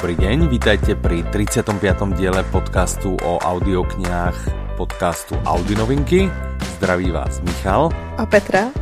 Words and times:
Dobrý 0.00 0.16
deň, 0.16 0.48
vítajte 0.48 0.96
pri 0.96 1.20
35. 1.28 1.76
diele 2.16 2.40
podcastu 2.48 3.20
o 3.20 3.36
audioknihách 3.36 4.32
podcastu 4.80 5.36
Audi 5.44 5.76
Novinky. 5.76 6.24
Zdraví 6.80 7.12
vás 7.12 7.44
Michal. 7.44 7.92
A 8.16 8.24
Petra. 8.24 8.72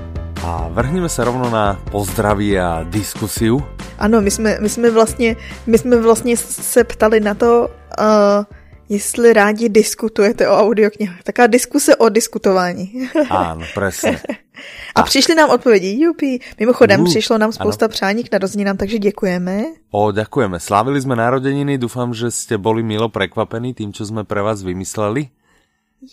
A 0.47 0.71
vrhneme 0.71 1.11
se 1.11 1.27
rovno 1.27 1.51
na 1.51 1.75
pozdraví 1.91 2.55
a 2.55 2.87
diskusiu. 2.87 3.59
Ano, 3.99 4.23
my 4.23 4.31
jsme, 4.31 4.63
my 4.63 4.69
jsme, 4.69 4.91
vlastně, 4.91 5.37
my 5.67 5.79
jsme 5.79 5.97
vlastně 5.99 6.37
se 6.39 6.85
ptali 6.85 7.19
na 7.21 7.35
to, 7.35 7.67
uh, 7.67 8.47
jestli 8.89 9.33
rádi 9.33 9.69
diskutujete 9.69 10.49
o 10.49 10.55
audioknihách. 10.55 11.23
Taká 11.23 11.51
diskuse 11.51 11.97
o 11.99 12.09
diskutování. 12.09 13.11
Áno, 13.27 13.67
presne. 13.75 14.23
A, 14.95 15.01
a 15.01 15.03
přišli 15.03 15.35
nám 15.35 15.51
odpovědi, 15.51 16.05
jupi. 16.05 16.39
Mimochodem, 16.59 17.01
uh, 17.01 17.07
přišlo 17.07 17.39
nám 17.39 17.53
spousta 17.53 17.87
ano. 17.87 17.91
přání 17.91 18.25
k 18.25 18.33
narozeninám, 18.33 18.77
takže 18.77 18.99
děkujeme. 18.99 19.63
O, 19.91 20.13
ďakujeme. 20.13 20.61
Slávili 20.61 21.01
jsme 21.01 21.17
narodeniny, 21.17 21.79
doufám, 21.79 22.15
že 22.15 22.31
jste 22.31 22.59
boli 22.59 22.83
milo 22.83 23.09
prekvapení 23.09 23.75
tým, 23.75 23.93
čo 23.93 24.07
jsme 24.07 24.25
pre 24.25 24.43
vás 24.43 24.63
vymysleli. 24.63 25.29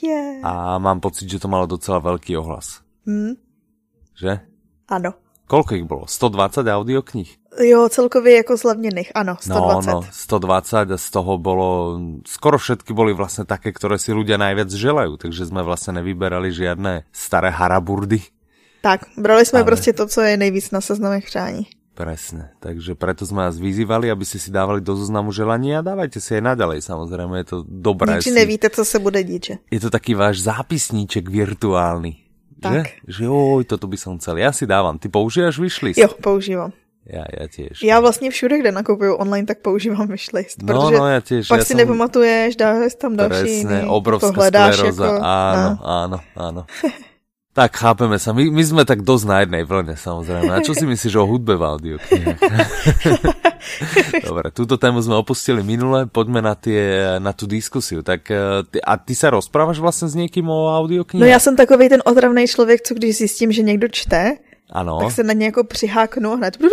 Yeah. 0.04 0.46
A 0.46 0.78
mám 0.78 1.00
pocit, 1.00 1.30
že 1.30 1.40
to 1.40 1.48
malo 1.48 1.66
docela 1.66 2.00
velký 2.00 2.38
ohlas. 2.38 2.82
Hmm. 3.06 3.38
Že? 4.18 4.40
Ano. 4.90 5.14
Koľko 5.46 5.72
ich 5.78 5.86
bolo? 5.86 6.10
120 6.10 6.66
audioknih? 6.66 7.30
Jo, 7.62 7.90
celkově 7.90 8.36
jako 8.36 8.58
zlevněných, 8.58 9.12
ano, 9.16 9.38
120. 9.40 9.92
No, 9.92 10.02
no, 10.02 10.08
120 10.12 10.92
a 10.92 10.98
z 10.98 11.10
toho 11.10 11.38
bolo, 11.38 12.00
skoro 12.28 12.58
všetky 12.58 12.92
boli 12.92 13.16
vlastne 13.16 13.48
také, 13.48 13.72
ktoré 13.72 13.96
si 13.96 14.12
ľudia 14.12 14.36
najviac 14.36 14.68
želajú, 14.68 15.16
takže 15.16 15.48
sme 15.48 15.64
vlastne 15.64 16.04
nevyberali 16.04 16.52
žiadne 16.52 17.08
staré 17.16 17.56
haraburdy. 17.56 18.20
Tak, 18.86 19.02
brali 19.18 19.46
jsme 19.46 19.60
Ale... 19.60 19.66
prostě 19.66 19.94
to, 19.94 20.08
co 20.08 20.22
je 20.22 20.38
nejvíc 20.38 20.72
na 20.72 20.82
seznamech 20.82 21.26
přání. 21.26 21.66
Presne, 21.96 22.52
takže 22.60 22.92
preto 23.00 23.24
sme 23.24 23.48
vás 23.48 23.56
vyzývali, 23.56 24.12
aby 24.12 24.28
ste 24.28 24.36
si 24.36 24.52
dávali 24.52 24.84
do 24.84 25.00
zoznamu 25.00 25.32
želania 25.32 25.80
a 25.80 25.88
dávajte 25.96 26.20
si 26.20 26.36
aj 26.36 26.44
naďalej, 26.44 26.84
samozrejme, 26.84 27.40
je 27.40 27.48
to 27.48 27.58
dobré. 27.64 28.20
Nič 28.20 28.36
nevíte, 28.36 28.68
co 28.68 28.84
se 28.86 29.00
bude 29.00 29.24
dít, 29.24 29.46
že? 29.46 29.56
Je 29.72 29.80
to 29.80 29.88
taký 29.88 30.12
váš 30.12 30.44
zápisníček 30.44 31.24
virtuálny. 31.24 32.20
Tak. 32.60 33.00
Že? 33.08 33.24
že 33.24 33.24
oj, 33.32 33.64
toto 33.64 33.88
by 33.88 33.96
som 33.96 34.20
chcel. 34.20 34.44
Ja 34.44 34.52
si 34.52 34.68
dávam. 34.68 35.00
Ty 35.00 35.08
používaš 35.08 35.56
wishlist? 35.56 35.96
Jo, 35.96 36.12
používám. 36.20 36.76
Já, 37.08 37.24
já 37.40 37.48
těž. 37.48 37.84
Já 37.84 38.00
vlastně 38.00 38.30
všude, 38.30 38.60
kde 38.60 38.72
nakupuju 38.72 39.16
online, 39.16 39.48
tak 39.48 39.64
používám 39.64 40.08
wishlist. 40.08 40.62
No, 40.62 40.68
protože 40.68 40.98
no, 41.00 41.08
já 41.08 41.20
těž. 41.22 41.48
Pak 41.48 41.58
já 41.58 41.64
si 41.64 41.68
jsem... 41.68 41.78
nepamatuješ, 41.78 42.56
dáš 42.56 42.96
tam 42.96 43.16
další 43.16 43.64
Presne, 43.64 43.86
obrovská 43.88 44.32
skleróza. 44.32 45.06
Jako, 45.06 45.20
áno, 45.24 45.70
no. 45.70 45.88
áno, 45.88 46.18
áno. 46.36 46.62
Tak 47.56 47.72
chápeme 47.72 48.20
sa. 48.20 48.36
My, 48.36 48.52
my 48.52 48.64
sme 48.68 48.84
tak 48.84 49.00
dosť 49.00 49.26
na 49.32 49.38
jednej 49.48 49.64
vlne, 49.64 49.96
samozrejme. 49.96 50.52
A 50.52 50.60
čo 50.60 50.76
si 50.76 50.84
myslíš 50.84 51.16
o 51.16 51.24
hudbe 51.24 51.56
v 51.56 51.64
audio 51.64 51.96
Dobre, 54.28 54.52
túto 54.52 54.76
tému 54.76 55.00
sme 55.00 55.16
opustili 55.16 55.64
minule, 55.64 56.04
poďme 56.04 56.44
na, 56.44 56.52
tie, 56.60 57.16
na 57.24 57.32
tú 57.32 57.48
diskusiu. 57.48 58.04
Tak, 58.04 58.28
e, 58.28 58.68
ty, 58.68 58.84
a 58.84 59.00
ty 59.00 59.16
sa 59.16 59.32
rozprávaš 59.32 59.80
vlastne 59.80 60.12
s 60.12 60.20
niekým 60.20 60.52
o 60.52 60.68
audioknihe? 60.68 61.24
No 61.24 61.26
já 61.26 61.40
jsem 61.40 61.56
takový 61.56 61.90
ten 61.90 62.04
otravný 62.06 62.44
člověk, 62.48 62.82
co 62.84 62.94
když 62.94 63.18
zjistím, 63.18 63.52
že 63.52 63.64
někdo 63.64 63.88
čte, 63.88 64.36
ano. 64.72 65.00
Tak 65.00 65.12
se 65.12 65.24
na 65.24 65.34
ně 65.34 65.46
jako 65.46 65.64
přiháknu 65.64 66.36
hned. 66.36 66.58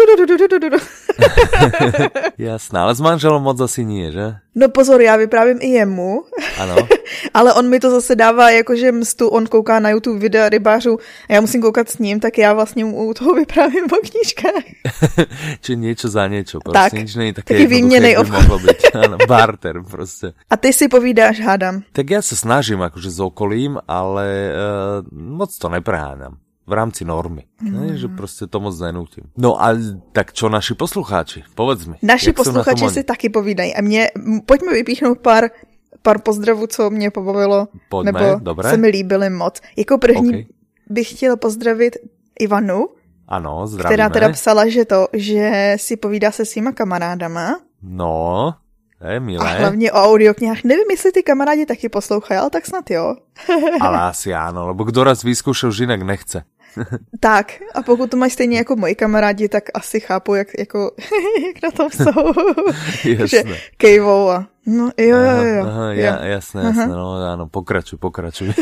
Jasné, 2.38 2.80
ale 2.80 2.94
s 2.94 3.00
manželom 3.00 3.42
moc 3.42 3.60
asi 3.60 3.84
nie, 3.84 4.12
že? 4.12 4.34
No 4.54 4.68
pozor, 4.68 5.00
já 5.00 5.16
vyprávím 5.16 5.58
i 5.60 5.68
jemu. 5.68 6.24
Ano. 6.58 6.76
ale 7.34 7.54
on 7.54 7.68
mi 7.68 7.80
to 7.80 7.90
zase 7.90 8.16
dává 8.16 8.50
jakože 8.50 8.92
mstu, 8.92 9.28
on 9.28 9.46
kouká 9.46 9.80
na 9.80 9.90
YouTube 9.90 10.18
videa 10.18 10.48
rybářů 10.48 10.98
a 11.28 11.32
já 11.32 11.40
musím 11.40 11.62
koukat 11.62 11.88
s 11.88 11.98
ním, 11.98 12.20
tak 12.20 12.38
já 12.38 12.52
vlastně 12.52 12.84
u 12.84 13.14
toho 13.14 13.34
vyprávím 13.34 13.84
o 13.84 14.08
knížkách. 14.10 14.64
Či 15.60 15.76
něco 15.76 16.08
za 16.08 16.26
něco, 16.26 16.60
prostě 16.60 16.78
tak, 16.78 16.92
nič 16.92 17.14
není 17.14 17.32
také 17.32 17.54
taky 17.54 17.66
výměnej 17.66 18.16
by 18.22 18.30
mohlo 18.30 18.58
být. 18.58 18.96
Ano, 19.04 19.18
barter 19.28 19.82
prostě. 19.90 20.32
A 20.50 20.56
ty 20.56 20.72
si 20.72 20.88
povídáš, 20.88 21.40
hádám. 21.40 21.82
Tak 21.92 22.10
já 22.10 22.22
se 22.22 22.36
snažím 22.36 22.80
jakože 22.80 23.10
s 23.10 23.20
okolím, 23.20 23.78
ale 23.88 24.52
uh, 25.12 25.18
moc 25.18 25.58
to 25.58 25.68
nepreháňam 25.68 26.36
v 26.66 26.72
rámci 26.72 27.04
normy. 27.04 27.44
Mm. 27.60 27.80
Ne, 27.80 27.96
že 27.96 28.08
prostě 28.08 28.46
to 28.46 28.60
moc 28.60 28.80
nenutím. 28.80 29.24
No 29.36 29.62
a 29.62 29.74
tak 30.12 30.32
čo 30.32 30.48
naši 30.48 30.74
poslucháči? 30.74 31.42
Povedz 31.54 31.86
mi. 31.86 31.96
Naši 32.02 32.32
posluchači 32.32 32.88
si 32.88 33.02
taky 33.02 33.28
povídají. 33.28 33.74
A 33.74 33.82
mě, 33.82 34.10
pojďme 34.46 34.72
vypíchnout 34.72 35.18
pár, 35.18 35.50
pár 36.02 36.18
pozdravů, 36.18 36.66
co 36.66 36.90
mě 36.90 37.10
pobavilo. 37.10 37.68
Pojďme, 37.88 38.12
nebo 38.12 38.38
dobré. 38.38 38.70
se 38.70 38.76
mi 38.76 38.88
líbily 38.88 39.30
moc. 39.30 39.60
Jako 39.76 39.98
první 39.98 40.28
okay. 40.28 40.46
bych 40.90 41.10
chtěla 41.10 41.36
pozdravit 41.36 41.96
Ivanu. 42.40 42.88
Ano, 43.28 43.66
zdravíme. 43.66 43.94
Která 43.94 44.08
teda 44.08 44.28
psala, 44.32 44.68
že 44.68 44.84
to, 44.84 45.08
že 45.12 45.74
si 45.76 45.96
povídá 45.96 46.30
se 46.30 46.44
svýma 46.44 46.72
kamarádama. 46.72 47.60
No, 47.82 48.54
je 49.08 49.20
milé. 49.20 49.50
A 49.50 49.58
hlavně 49.58 49.92
o 49.92 49.96
audioknihách. 49.96 50.64
Nevím, 50.64 50.90
jestli 50.90 51.12
ty 51.12 51.22
kamarádi 51.22 51.66
taky 51.66 51.88
poslouchají, 51.88 52.40
ale 52.40 52.50
tak 52.50 52.66
snad 52.66 52.90
jo. 52.90 53.16
ale 53.80 54.00
asi 54.00 54.34
ano, 54.34 54.66
lebo 54.66 54.84
kdo 54.84 55.04
raz 55.04 55.22
vyzkoušel, 55.22 55.70
že 55.70 55.82
jinak 55.82 56.02
nechce. 56.02 56.44
tak, 57.20 57.52
a 57.74 57.82
pokud 57.82 58.10
to 58.10 58.16
mají 58.16 58.30
stejně 58.30 58.58
jako 58.58 58.76
moji 58.76 58.94
kamarádi, 58.94 59.48
tak 59.48 59.64
asi 59.74 60.00
chápu, 60.00 60.34
jak, 60.34 60.48
jako, 60.58 60.90
jak 61.46 61.62
na 61.62 61.70
tom 61.70 61.90
jsou. 61.90 62.32
že 63.26 63.42
kejvou 63.76 64.30
a 64.30 64.46
no 64.66 64.90
jo, 64.98 65.18
jo, 65.18 65.42
jo. 65.42 65.64
Aha, 65.66 65.92
jo. 65.92 66.16
jasné, 66.22 66.62
jasné, 66.62 66.86
no 66.86 67.12
ano, 67.12 67.46
pokračuj, 67.46 67.98
pokračuj. 67.98 68.54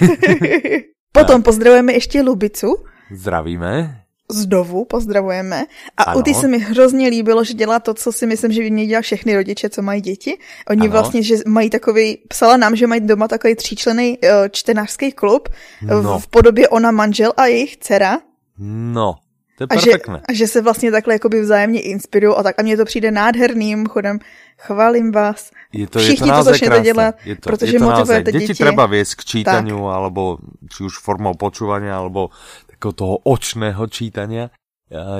Potom 1.13 1.43
pozdravujeme 1.43 1.93
ještě 1.93 2.23
Lubicu. 2.23 2.85
Zdravíme 3.11 4.01
zdovu 4.33 4.85
pozdravujeme. 4.85 5.65
A 5.97 6.03
ano. 6.03 6.19
u 6.19 6.23
ty 6.23 6.35
se 6.35 6.49
mi 6.49 6.59
hrozně 6.59 7.09
líbilo, 7.09 7.45
že 7.45 7.55
dělá 7.55 7.79
to, 7.79 7.95
co 7.95 8.13
si 8.13 8.27
myslím, 8.27 8.53
že 8.53 8.63
by 8.63 8.71
měli 8.71 8.89
dělat 8.89 9.03
všechny 9.03 9.37
rodiče, 9.37 9.69
co 9.69 9.83
mají 9.83 10.01
děti. 10.01 10.39
Oni 10.69 10.81
ano. 10.81 10.91
vlastně, 10.91 11.23
že 11.23 11.37
mají 11.47 11.71
takový, 11.71 12.19
psala 12.29 12.57
nám, 12.57 12.77
že 12.77 12.87
mají 12.87 13.01
doma 13.01 13.29
takový 13.29 13.55
tříčlený 13.55 14.19
uh, 14.19 14.29
čtenářský 14.51 15.13
klub 15.13 15.49
no. 15.83 16.19
v, 16.19 16.23
v 16.23 16.27
podobě 16.27 16.69
ona 16.69 16.91
manžel 16.91 17.33
a 17.37 17.47
jejich 17.47 17.77
dcera. 17.77 18.19
No, 18.59 19.15
to 19.61 19.65
je 19.65 19.77
a 19.77 19.81
že, 19.81 19.93
a 20.29 20.33
že 20.33 20.47
se 20.47 20.63
vlastně 20.63 20.91
takhle 20.91 21.15
jakoby 21.15 21.41
vzájemně 21.41 21.81
inspirují 21.81 22.37
a 22.37 22.43
tak. 22.43 22.55
A 22.59 22.63
mně 22.63 22.77
to 22.77 22.85
přijde 22.85 23.11
nádherným 23.11 23.87
chodem. 23.87 24.19
Chválím 24.59 25.13
vás. 25.13 25.51
Je 25.73 25.87
to, 25.87 25.99
Všichni 25.99 26.29
je 26.29 26.33
to, 26.33 26.39
to 26.39 26.43
začnete 26.43 26.81
dělat, 26.81 27.15
je 27.25 27.37
to, 27.37 27.51
protože 27.51 27.77
je 27.77 27.79
to 27.79 27.85
motivujete 27.85 28.33
děti. 28.33 28.47
Děti 28.47 28.65
treba 28.65 28.87
viesť 28.87 29.15
k 29.15 29.23
čítaniu, 29.25 29.79
tak. 29.87 29.95
alebo 29.95 30.21
či 30.67 30.83
už 30.83 30.99
formou 30.99 31.39
počúvania, 31.39 31.95
alebo 31.95 32.35
takého 32.81 32.97
toho 32.97 33.15
očného 33.29 33.85
čítania. 33.93 34.49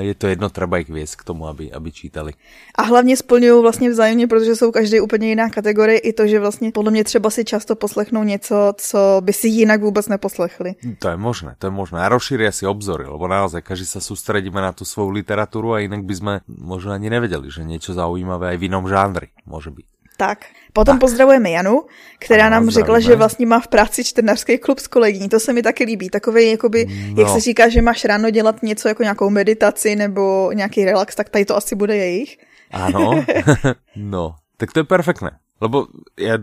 Je 0.03 0.11
to 0.19 0.27
jedno, 0.27 0.51
ich 0.51 0.91
viesť 0.91 1.23
k 1.23 1.27
tomu, 1.31 1.47
aby, 1.47 1.71
aby 1.71 1.95
čítali. 1.95 2.35
A 2.75 2.83
hlavně 2.83 3.15
splňují 3.15 3.61
vlastně 3.61 3.89
vzájemně, 3.89 4.27
protože 4.27 4.55
jsou 4.55 4.71
každý 4.71 4.99
úplně 4.99 5.29
jiná 5.29 5.49
kategorie. 5.49 5.97
I 5.97 6.11
to, 6.13 6.27
že 6.27 6.39
vlastně 6.39 6.71
podle 6.75 6.91
mě 6.91 7.03
třeba 7.03 7.29
si 7.29 7.45
často 7.45 7.75
poslechnou 7.75 8.23
něco, 8.23 8.73
co 8.77 9.21
by 9.23 9.33
si 9.33 9.47
jinak 9.47 9.81
vůbec 9.81 10.07
neposlechli. 10.07 10.75
To 10.99 11.07
je 11.07 11.17
možné, 11.17 11.55
to 11.55 11.67
je 11.67 11.71
možné. 11.71 12.03
A 12.03 12.11
rozšíria 12.11 12.51
si 12.51 12.67
obzory, 12.67 13.07
lebo 13.07 13.31
naozaj 13.31 13.63
každý 13.63 13.87
sa 13.87 14.03
sústredíme 14.03 14.59
na 14.59 14.75
tu 14.75 14.83
svou 14.83 15.07
literaturu 15.07 15.79
a 15.79 15.87
inak 15.87 16.03
by 16.03 16.13
sme 16.19 16.33
možno 16.51 16.91
ani 16.91 17.07
nevedeli, 17.07 17.47
že 17.47 17.63
niečo 17.63 17.95
zaujímavé 17.95 18.51
aj 18.51 18.57
v 18.59 18.67
inom 18.67 18.83
žánri 18.91 19.31
môže 19.47 19.71
byť. 19.71 19.87
Tak. 20.21 20.45
Potom 20.73 20.95
tak. 20.95 21.01
pozdravujeme 21.01 21.49
Janu, 21.49 21.89
která 22.19 22.45
ano, 22.45 22.55
nám 22.55 22.69
řekla, 22.69 22.99
že 22.99 23.15
vlastně 23.15 23.45
má 23.45 23.59
v 23.59 23.67
práci 23.67 24.03
čtenářský 24.03 24.57
klub 24.57 24.79
s 24.79 24.87
kolegyní. 24.87 25.29
To 25.29 25.39
se 25.39 25.53
mi 25.53 25.61
taky 25.61 25.83
líbí. 25.83 26.09
Takový, 26.09 26.51
jakoby, 26.51 26.85
no. 26.85 27.21
jak 27.21 27.29
se 27.29 27.39
říká, 27.39 27.69
že 27.69 27.81
máš 27.81 28.05
ráno 28.05 28.29
dělat 28.29 28.63
něco 28.63 28.87
jako 28.87 29.03
nějakou 29.03 29.29
meditaci 29.29 29.95
nebo 29.95 30.51
nějaký 30.53 30.85
relax, 30.85 31.15
tak 31.15 31.29
tady 31.29 31.45
to 31.45 31.57
asi 31.57 31.75
bude 31.75 31.97
jejich. 31.97 32.37
Ano, 32.71 33.25
no, 33.95 34.35
tak 34.57 34.71
to 34.71 34.79
je 34.79 34.83
perfektné. 34.83 35.41
Lebo 35.61 35.89
ja 36.17 36.37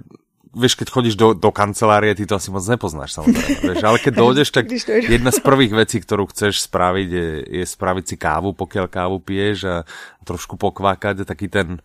vieš, 0.54 0.74
keď 0.74 0.88
chodíš 0.90 1.14
do, 1.14 1.36
do 1.36 1.50
kancelárie, 1.52 2.14
ty 2.14 2.26
to 2.26 2.34
asi 2.36 2.50
moc 2.50 2.64
nepoznáš 2.64 3.14
samozrejme, 3.14 3.60
vieš, 3.68 3.84
ale 3.84 3.98
keď 4.00 4.12
dojdeš, 4.16 4.48
tak 4.50 4.64
jedna 5.06 5.30
z 5.30 5.40
prvých 5.44 5.72
vecí, 5.76 6.00
ktorú 6.00 6.26
chceš 6.32 6.66
spraviť, 6.66 7.08
je, 7.08 7.28
je 7.62 7.64
spraviť 7.64 8.04
si 8.04 8.16
kávu, 8.16 8.56
pokiaľ 8.56 8.86
kávu 8.88 9.20
piješ 9.20 9.58
a 9.68 9.76
trošku 10.24 10.56
pokvákať, 10.56 11.28
taký 11.28 11.46
ten 11.52 11.78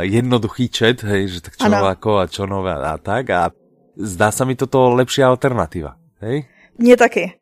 jednoduchý 0.00 0.68
čet, 0.68 1.02
hej, 1.02 1.28
že 1.28 1.38
tak 1.40 1.56
čo 1.56 1.68
nováko 1.68 2.18
a 2.18 2.26
čo 2.26 2.46
nové 2.48 2.72
a 2.72 2.96
tak 2.98 3.30
a 3.30 3.50
zdá 3.96 4.32
sa 4.32 4.44
mi 4.44 4.56
toto 4.56 4.92
lepšia 4.92 5.28
alternativa, 5.28 5.96
hej? 6.20 6.44
Mně 6.78 6.96
taky. 6.96 7.32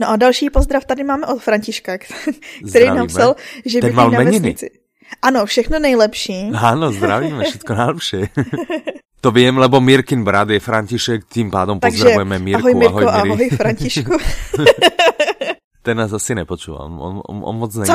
No 0.00 0.08
a 0.10 0.16
další 0.16 0.50
pozdrav 0.50 0.84
tady 0.84 1.04
máme 1.04 1.26
od 1.26 1.38
Františka, 1.42 1.98
který 1.98 2.36
Zdravíme. 2.64 2.96
napsal, 2.96 3.34
že 3.66 3.80
by 3.80 3.92
na 3.92 4.08
vesnici. 4.08 4.70
Ano, 5.22 5.46
všechno 5.46 5.78
nejlepší. 5.78 6.50
Ano, 6.54 6.92
zdravíme, 6.92 7.44
všetko 7.44 7.74
najlepšie. 7.74 8.28
To 9.20 9.30
vím, 9.30 9.58
lebo 9.58 9.80
Mirkin 9.80 10.24
brat 10.24 10.50
je 10.50 10.60
František, 10.60 11.26
tím 11.26 11.50
pádom 11.50 11.80
Takže, 11.80 11.96
pozdravujeme 11.96 12.38
Mirku. 12.38 12.58
Ahoj 12.62 12.74
Mirko, 12.74 13.08
ahoj, 13.08 13.30
ahoj 13.34 13.50
Františku. 13.50 14.14
Ten 15.88 15.96
nás 15.96 16.12
asi 16.12 16.36
nepočúva, 16.36 16.84
on, 16.84 17.00
on, 17.00 17.40
on 17.40 17.56
moc 17.56 17.72
není 17.72 17.88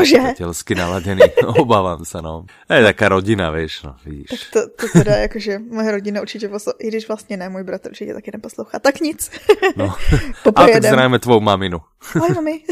naladený, 0.75 1.21
obávám 1.61 2.05
se, 2.05 2.21
no. 2.21 2.45
Je 2.69 2.83
taká 2.83 3.09
rodina, 3.09 3.51
víš, 3.51 3.83
no, 3.83 3.95
vidíš. 4.05 4.29
Tak 4.29 4.39
to, 4.53 4.69
to 4.69 4.85
teda 4.93 5.15
jakože 5.15 5.59
moje 5.59 5.91
rodina 5.91 6.21
určitě 6.21 6.49
poslouchá, 6.49 6.77
i 6.81 6.87
když 6.87 7.07
vlastně 7.07 7.37
ne, 7.37 7.49
můj 7.49 7.63
bratr 7.63 7.89
určitě 7.89 8.13
taky 8.13 8.31
neposlouchá, 8.33 8.79
tak 8.79 8.99
nic. 8.99 9.31
No, 9.75 9.85
a 10.55 10.67
tak 10.67 10.85
zdravíme 10.85 11.19
tvou 11.19 11.39
maminu. 11.39 11.79
Ahoj 12.15 12.29
mami. 12.35 12.63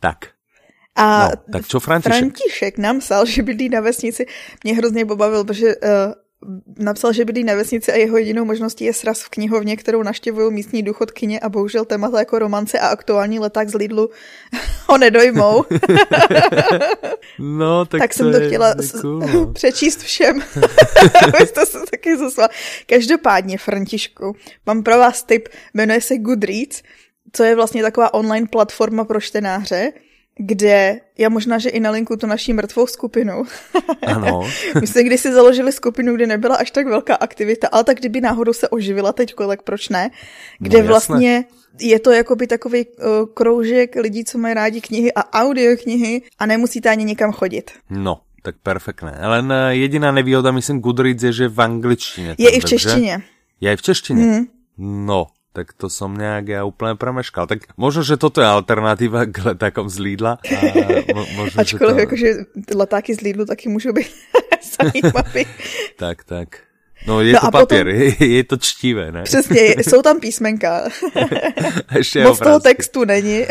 tak, 0.00 0.18
A 0.96 1.28
no, 1.28 1.30
tak 1.52 1.66
čo 1.66 1.80
František? 1.80 2.18
František 2.18 2.78
nám 2.78 3.00
psal, 3.00 3.26
že 3.26 3.42
bydlí 3.42 3.68
na 3.68 3.80
vesnici. 3.80 4.26
Mě 4.64 4.74
hrozně 4.74 5.06
pobavil, 5.06 5.44
protože 5.44 5.76
uh, 5.76 6.12
napsal, 6.78 7.12
že 7.12 7.24
bydlí 7.24 7.44
na 7.44 7.54
vesnici 7.54 7.92
a 7.92 7.96
jeho 7.96 8.16
jedinou 8.16 8.44
možností 8.44 8.84
je 8.84 8.92
sraz 8.92 9.22
v 9.22 9.28
knihovně, 9.28 9.76
kterou 9.76 10.02
naštěvují 10.02 10.52
místní 10.52 10.82
důchodkyně 10.82 11.40
a 11.40 11.48
bohužel 11.48 11.84
témata 11.84 12.18
jako 12.18 12.38
romance 12.38 12.78
a 12.78 12.86
aktuální 12.86 13.38
leták 13.38 13.68
z 13.68 13.74
Lidlu 13.74 14.10
ho 14.88 14.98
nedojmou. 14.98 15.64
no, 17.38 17.84
tak, 17.86 18.00
tak 18.00 18.10
to 18.10 18.16
jsem 18.16 18.32
to 18.32 18.46
chtěla 18.46 18.74
cool, 19.00 19.18
no. 19.34 19.46
přečíst 19.52 20.02
všem. 20.02 20.42
Abyste 21.24 21.66
se 21.66 21.78
taky 21.90 22.16
zasla. 22.16 22.48
Každopádně, 22.86 23.58
Františku, 23.58 24.36
mám 24.66 24.82
pro 24.82 24.98
vás 24.98 25.22
tip, 25.22 25.48
jmenuje 25.74 26.00
se 26.00 26.18
Goodreads, 26.18 26.82
co 27.32 27.44
je 27.44 27.54
vlastně 27.54 27.82
taková 27.82 28.14
online 28.14 28.46
platforma 28.46 29.04
pro 29.04 29.20
čtenáře, 29.20 29.92
kde 30.36 31.00
já 31.18 31.28
možná, 31.28 31.58
že 31.58 31.68
i 31.68 31.80
na 31.80 31.90
linku 31.90 32.16
tu 32.16 32.26
naší 32.26 32.52
mrtvou 32.52 32.86
skupinu. 32.86 33.42
Ano. 34.06 34.48
My 34.80 34.86
jsme 34.86 35.02
kdysi 35.02 35.32
založili 35.32 35.72
skupinu, 35.72 36.14
kde 36.14 36.26
nebyla 36.26 36.56
až 36.56 36.70
tak 36.70 36.86
velká 36.86 37.14
aktivita, 37.14 37.68
ale 37.72 37.84
tak 37.84 37.98
kdyby 37.98 38.20
náhodou 38.20 38.52
se 38.52 38.68
oživila 38.68 39.12
teď, 39.12 39.34
tak 39.48 39.62
proč 39.62 39.88
ne? 39.88 40.10
Kde 40.58 40.82
no, 40.82 40.88
vlastně 40.88 41.44
je 41.80 42.00
to 42.00 42.10
jakoby 42.10 42.46
takový 42.46 42.86
uh, 42.86 43.04
kroužek 43.34 43.96
lidí, 43.96 44.24
co 44.24 44.38
mají 44.38 44.54
rádi 44.54 44.80
knihy 44.80 45.12
a 45.12 45.32
audioknihy 45.42 46.22
a 46.38 46.46
nemusíte 46.46 46.90
ani 46.90 47.04
nikam 47.04 47.32
chodit. 47.32 47.70
No, 47.90 48.20
tak 48.42 48.56
perfektné. 48.62 49.18
Len 49.22 49.52
eh, 49.52 49.74
jediná 49.74 50.12
nevýhoda, 50.12 50.50
myslím, 50.50 50.80
Goodreads 50.80 51.22
je, 51.22 51.32
že 51.32 51.48
v 51.48 51.60
angličtině. 51.60 52.34
Je 52.38 52.50
i 52.50 52.60
v 52.60 52.64
češtině. 52.64 53.22
Je 53.60 53.72
i 53.72 53.76
v 53.76 53.82
češtině? 53.82 54.24
Mm. 54.24 54.46
No, 55.06 55.26
tak 55.52 55.76
to 55.76 55.92
som 55.92 56.16
nejak 56.16 56.48
ja 56.48 56.60
úplne 56.64 56.96
premeškal. 56.96 57.44
Tak 57.44 57.76
možno, 57.76 58.00
že 58.00 58.16
toto 58.16 58.40
je 58.40 58.48
alternatíva 58.48 59.28
k 59.28 59.52
letákom 59.52 59.84
z 59.92 60.00
Lidla. 60.00 60.40
A 60.40 60.58
mo, 61.12 61.22
možno, 61.36 61.60
Ačkoliv, 61.60 61.96
to... 61.96 62.02
jakože 62.08 62.28
letáky 62.72 63.12
z 63.14 63.20
Lidlu 63.20 63.44
taky 63.44 63.68
můžou 63.68 63.92
být 63.92 64.08
zajímavý. 64.80 65.44
tak, 66.00 66.24
tak. 66.24 66.48
No 67.06 67.20
je 67.20 67.32
no 67.32 67.40
to 67.40 67.50
papier, 67.50 67.86
potom... 67.86 68.00
je, 68.00 68.26
je 68.26 68.44
to 68.44 68.56
čtivé, 68.56 69.12
ne? 69.12 69.22
Přesně, 69.22 69.74
jsou 69.82 70.02
tam 70.02 70.20
písmenka. 70.20 70.88
Ještě 71.96 72.24
Moc 72.24 72.38
toho 72.38 72.60
textu 72.60 73.04
není. 73.04 73.46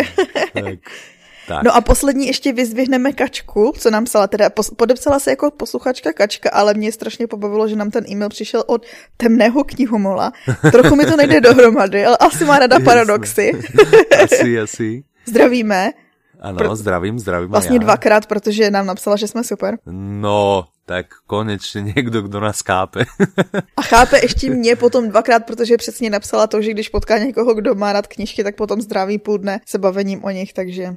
tak. 0.54 0.80
Tak. 1.52 1.64
No 1.64 1.76
a 1.76 1.82
poslední 1.82 2.28
ještě 2.28 2.54
vyzvihneme 2.54 3.14
Kačku, 3.14 3.74
co 3.78 3.90
nám 3.90 4.06
psala, 4.06 4.28
teda 4.28 4.50
podepsala 4.78 5.20
se 5.20 5.30
jako 5.30 5.52
posluchačka 5.52 6.14
Kačka, 6.14 6.50
ale 6.50 6.74
mě 6.74 6.92
strašně 6.92 7.28
pobavilo, 7.28 7.68
že 7.68 7.76
nám 7.76 7.92
ten 7.92 8.04
e-mail 8.10 8.30
přišel 8.30 8.64
od 8.68 8.86
temného 9.18 9.64
knihomola. 9.64 10.32
Trochu 10.72 10.96
mi 10.96 11.06
to 11.06 11.18
nejde 11.18 11.42
dohromady, 11.52 12.06
ale 12.06 12.18
asi 12.18 12.46
má 12.46 12.60
rada 12.60 12.80
paradoxy. 12.80 13.52
asi, 14.24 14.60
asi. 14.60 15.04
Zdravíme. 15.26 15.92
Ano, 16.40 16.58
Pro... 16.58 16.76
zdravím, 16.76 17.20
zdravím. 17.20 17.50
Vlastně 17.50 17.76
já. 17.76 17.80
dvakrát, 17.80 18.26
protože 18.26 18.72
nám 18.72 18.86
napsala, 18.86 19.16
že 19.16 19.28
jsme 19.28 19.44
super. 19.44 19.78
No, 20.22 20.66
tak 20.86 21.06
konečně 21.28 21.82
někdo, 21.82 22.22
kdo 22.22 22.40
nás 22.40 22.62
chápe. 22.62 23.06
A 23.78 23.82
chápe 23.82 24.20
ještě 24.24 24.50
mě 24.50 24.76
potom 24.76 25.10
dvakrát, 25.10 25.46
protože 25.46 25.78
přesně 25.78 26.10
napsala 26.10 26.48
to, 26.48 26.62
že 26.62 26.72
když 26.72 26.90
potká 26.90 27.18
někoho, 27.18 27.54
kdo 27.54 27.76
má 27.76 27.94
rád 27.94 28.08
knižky, 28.08 28.44
tak 28.44 28.56
potom 28.56 28.82
zdraví 28.82 29.18
půl 29.18 29.38
dne 29.38 29.60
se 29.66 29.78
bavením 29.78 30.24
o 30.24 30.30
nich, 30.30 30.54
takže... 30.54 30.96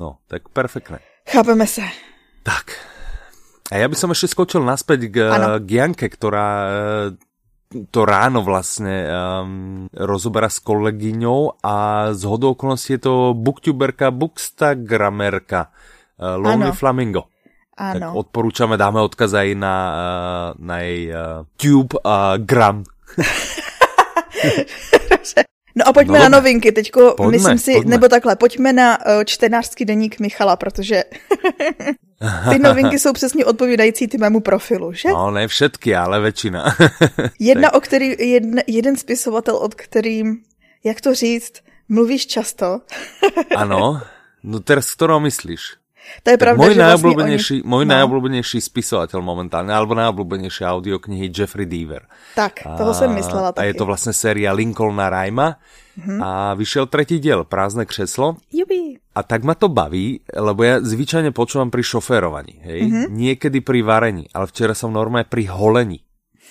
No, 0.00 0.24
tak 0.24 0.48
perfektné. 0.48 1.04
Chápeme 1.28 1.68
se. 1.68 1.84
Tak. 2.42 2.72
A 3.68 3.76
ja 3.76 3.84
by 3.84 3.92
som 3.92 4.08
ešte 4.16 4.32
skočil 4.32 4.64
naspäť 4.64 5.12
k, 5.12 5.28
k 5.60 5.68
Janke, 5.68 6.08
ktorá 6.08 6.48
eh, 6.66 7.12
to 7.92 8.02
ráno 8.02 8.42
vlastne 8.42 9.06
um, 9.06 9.86
rozoberá 9.94 10.50
s 10.50 10.58
kolegyňou 10.58 11.62
a 11.62 12.10
z 12.16 12.22
hodou 12.26 12.58
okolností 12.58 12.98
je 12.98 13.06
to 13.06 13.14
booktuberka, 13.38 14.10
bookstagramerka 14.10 15.70
uh, 16.18 16.34
Lonely 16.34 16.74
ano. 16.74 16.74
Flamingo. 16.74 17.30
Ano. 17.78 18.10
Tak 18.10 18.26
odporúčame, 18.26 18.74
dáme 18.74 18.98
odkaz 19.04 19.38
aj 19.38 19.54
na, 19.54 19.76
na 20.58 20.76
jej 20.82 21.14
uh, 21.14 21.46
tube 21.54 21.94
a 22.02 22.34
uh, 22.34 22.42
gram. 22.42 22.82
No 25.74 25.88
a 25.88 25.92
pojďme 25.92 26.18
no, 26.18 26.22
na 26.24 26.28
novinky, 26.28 26.72
teďko 26.72 27.14
pojďme, 27.16 27.32
myslím 27.32 27.58
si, 27.58 27.72
pojďme. 27.72 27.90
nebo 27.90 28.08
takhle, 28.08 28.36
pojďme 28.36 28.72
na 28.72 28.98
uh, 29.06 29.24
čtenářský 29.24 29.84
deník 29.84 30.20
Michala, 30.20 30.56
protože 30.56 31.04
ty 32.50 32.58
novinky 32.58 32.98
jsou 32.98 33.12
přesně 33.12 33.44
odpovídající 33.44 34.08
ty 34.08 34.18
mému 34.18 34.40
profilu, 34.40 34.92
že? 34.92 35.08
No, 35.08 35.30
ne 35.30 35.48
všetky, 35.48 35.96
ale 35.96 36.20
většina. 36.20 36.76
jedna, 37.38 37.74
o 37.74 37.80
který, 37.80 38.14
jedna, 38.18 38.62
jeden 38.66 38.96
spisovatel, 38.96 39.56
od 39.56 39.74
kterým, 39.74 40.42
jak 40.84 41.00
to 41.00 41.14
říct, 41.14 41.52
mluvíš 41.88 42.26
často. 42.26 42.80
ano, 43.56 44.00
no 44.42 44.60
teraz, 44.60 44.94
kterou 44.94 45.20
myslíš? 45.20 45.60
To 46.22 46.28
je 46.30 46.38
pravda, 46.38 46.60
môj 46.60 46.74
že 46.74 46.80
najobľúbenejší, 46.80 47.56
vlastne 47.60 47.66
oni... 47.66 47.72
môj 47.72 47.84
no. 47.84 47.90
najobľúbenejší 47.96 48.58
spisovateľ 48.60 49.20
momentálne, 49.24 49.72
alebo 49.72 49.92
najobľúbenejší 49.96 50.62
audioknihy 50.66 51.26
Jeffrey 51.32 51.64
Deaver. 51.64 52.04
Tak, 52.36 52.66
toho 52.76 52.92
a, 52.92 52.94
jsem 52.94 53.10
myslela 53.14 53.52
taky. 53.52 53.60
A 53.60 53.68
je 53.68 53.74
to 53.74 53.84
vlastně 53.86 54.12
séria 54.12 54.52
Lincolna 54.52 55.10
Rajma 55.10 55.56
mm-hmm. 55.98 56.20
a 56.22 56.54
vyšel 56.54 56.86
tretí 56.86 57.18
diel, 57.20 57.44
Prázdne 57.44 57.86
křeslo. 57.86 58.36
Jubi. 58.52 58.98
A 59.14 59.22
tak 59.22 59.44
ma 59.44 59.54
to 59.54 59.68
baví, 59.68 60.20
lebo 60.34 60.62
ja 60.62 60.78
zvyčajne 60.80 61.34
počúvam 61.34 61.68
pri 61.68 61.82
šoférovaní, 61.82 62.62
hej? 62.62 62.80
Mm-hmm. 62.86 63.06
Niekedy 63.10 63.58
pri 63.60 63.80
varení, 63.82 64.24
ale 64.30 64.46
včera 64.46 64.72
som 64.72 64.94
normálne 64.94 65.26
pri 65.26 65.50
holení. 65.50 66.00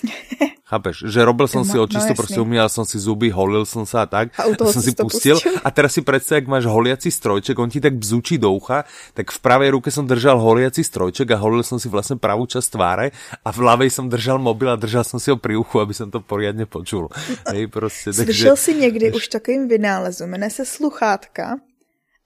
Chápeš? 0.70 1.02
Že 1.02 1.26
robil 1.26 1.50
som 1.50 1.66
no, 1.66 1.68
si 1.68 1.74
očisto, 1.74 2.14
no, 2.14 2.14
prostě 2.14 2.38
umial 2.40 2.70
som 2.70 2.86
si 2.86 2.94
zuby, 2.94 3.26
holil 3.34 3.66
som 3.66 3.82
sa 3.82 4.02
a 4.02 4.06
tak. 4.06 4.30
A, 4.38 4.54
som 4.54 4.78
si 4.78 4.94
pustil. 4.94 5.34
pustil. 5.34 5.58
A 5.66 5.68
teraz 5.74 5.98
si 5.98 6.02
predstav, 6.06 6.38
jak 6.38 6.46
máš 6.46 6.70
holiaci 6.70 7.10
strojček, 7.10 7.58
on 7.58 7.66
ti 7.66 7.82
tak 7.82 7.98
bzučí 7.98 8.38
do 8.38 8.54
ucha, 8.54 8.86
tak 9.10 9.34
v 9.34 9.38
pravej 9.42 9.74
ruke 9.74 9.90
som 9.90 10.06
držal 10.06 10.38
holiaci 10.38 10.86
strojček 10.86 11.34
a 11.34 11.42
holil 11.42 11.66
som 11.66 11.82
si 11.82 11.90
vlastne 11.90 12.22
pravú 12.22 12.46
časť 12.46 12.68
tváre 12.70 13.10
a 13.42 13.48
v 13.50 13.58
ľavej 13.66 13.90
som 13.90 14.06
držal 14.06 14.38
mobil 14.38 14.70
a 14.70 14.78
držal 14.78 15.02
som 15.02 15.18
si 15.18 15.34
ho 15.34 15.36
pri 15.36 15.58
uchu, 15.58 15.82
aby 15.82 15.90
som 15.90 16.06
to 16.06 16.22
poriadne 16.22 16.70
počul. 16.70 17.10
Hej, 17.50 17.66
prostě, 17.66 18.12
Slyšel 18.12 18.54
takže, 18.54 18.62
si 18.62 18.74
někdy 18.74 19.12
už 19.12 19.28
takovým 19.28 19.68
vynálezem, 19.68 20.30
jmenuje 20.30 20.50
se 20.50 20.64
sluchátka 20.64 21.58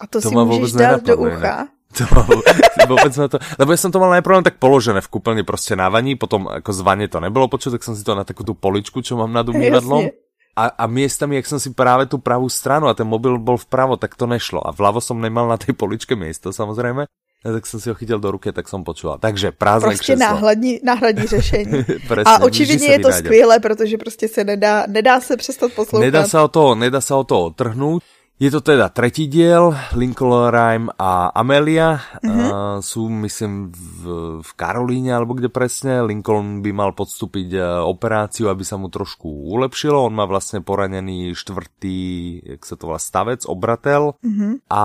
a 0.00 0.06
to, 0.06 0.20
to 0.20 0.28
si 0.28 0.34
můžeš 0.34 0.72
dát 0.72 1.02
do 1.02 1.16
ucha. 1.16 1.56
Ne? 1.64 1.68
To, 1.94 2.04
vôbec 2.90 3.14
ma 3.14 3.26
to, 3.30 3.38
lebo 3.58 3.70
ja 3.70 3.78
som 3.78 3.94
to 3.94 4.02
mal 4.02 4.10
najprv 4.10 4.42
tak 4.42 4.58
položené 4.58 4.98
v 4.98 5.10
kúpeľni 5.10 5.42
proste 5.46 5.78
na 5.78 5.86
vaní, 5.86 6.18
potom 6.18 6.50
ako 6.50 6.70
zvanie 6.74 7.06
to 7.06 7.22
nebolo 7.22 7.46
počuť, 7.46 7.78
tak 7.78 7.86
som 7.86 7.94
si 7.94 8.02
to 8.02 8.18
na 8.18 8.26
takú 8.26 8.42
tú 8.42 8.58
poličku, 8.58 8.98
čo 9.00 9.14
mám 9.14 9.30
nad 9.30 9.46
umývadlom. 9.46 10.10
A, 10.54 10.70
a 10.70 10.84
miestami, 10.86 11.34
jak 11.42 11.50
som 11.50 11.58
si 11.58 11.74
práve 11.74 12.06
tú 12.06 12.22
pravú 12.22 12.46
stranu 12.46 12.86
a 12.86 12.94
ten 12.94 13.06
mobil 13.06 13.42
bol 13.42 13.58
vpravo, 13.58 13.98
tak 13.98 14.14
to 14.14 14.30
nešlo. 14.30 14.62
A 14.62 14.70
vľavo 14.70 15.02
som 15.02 15.18
nemal 15.18 15.50
na 15.50 15.58
tej 15.58 15.74
poličke 15.74 16.14
miesto, 16.14 16.54
samozrejme. 16.54 17.10
A 17.44 17.52
tak 17.52 17.66
jsem 17.66 17.80
si 17.80 17.88
ho 17.88 17.94
chytil 17.94 18.18
do 18.20 18.30
ruky, 18.30 18.52
tak 18.52 18.68
jsem 18.68 18.84
počula. 18.84 19.18
Takže 19.18 19.52
prázdné 19.52 19.88
prostě 19.88 20.12
křeslo. 20.12 20.26
náhradní, 20.26 20.80
náhradní 20.84 21.26
řešení. 21.36 21.84
Presne, 22.08 22.32
a 22.32 22.42
očividně 22.42 22.86
je 22.86 22.98
to 22.98 23.12
skvělé, 23.12 23.58
protože 23.60 23.98
prostě 23.98 24.28
se 24.28 24.44
nedá, 24.44 24.84
nedá 24.88 25.20
se 25.20 25.36
přestat 25.36 25.72
poslouchat. 25.72 26.04
Nedá 26.04 26.24
se 26.24 26.40
o 26.40 26.48
to, 26.48 26.74
nedá 26.74 27.00
se 27.00 27.14
o 27.14 27.24
to 27.24 27.44
otrhnout. 27.44 28.02
Je 28.34 28.50
to 28.50 28.58
teda 28.58 28.90
tretí 28.90 29.30
diel, 29.30 29.70
Lincoln 29.94 30.50
Rhyme 30.50 30.90
a 30.98 31.30
Amelia. 31.30 32.02
Mm-hmm. 32.18 32.48
Uh, 32.50 32.78
sú, 32.82 33.06
myslím, 33.06 33.70
v, 33.70 34.02
v 34.42 34.50
Karolíne, 34.58 35.14
alebo 35.14 35.38
kde 35.38 35.46
presne. 35.54 36.02
Lincoln 36.02 36.58
by 36.58 36.70
mal 36.74 36.90
podstúpiť 36.98 37.48
uh, 37.54 37.86
operáciu, 37.86 38.50
aby 38.50 38.66
sa 38.66 38.74
mu 38.74 38.90
trošku 38.90 39.54
ulepšilo. 39.54 40.10
On 40.10 40.10
má 40.10 40.26
vlastne 40.26 40.66
poranený 40.66 41.30
štvrtý, 41.30 41.98
jak 42.42 42.66
sa 42.66 42.74
to 42.74 42.90
volá, 42.90 42.98
stavec, 42.98 43.46
obratel. 43.46 44.18
Mm-hmm. 44.18 44.52
A 44.66 44.84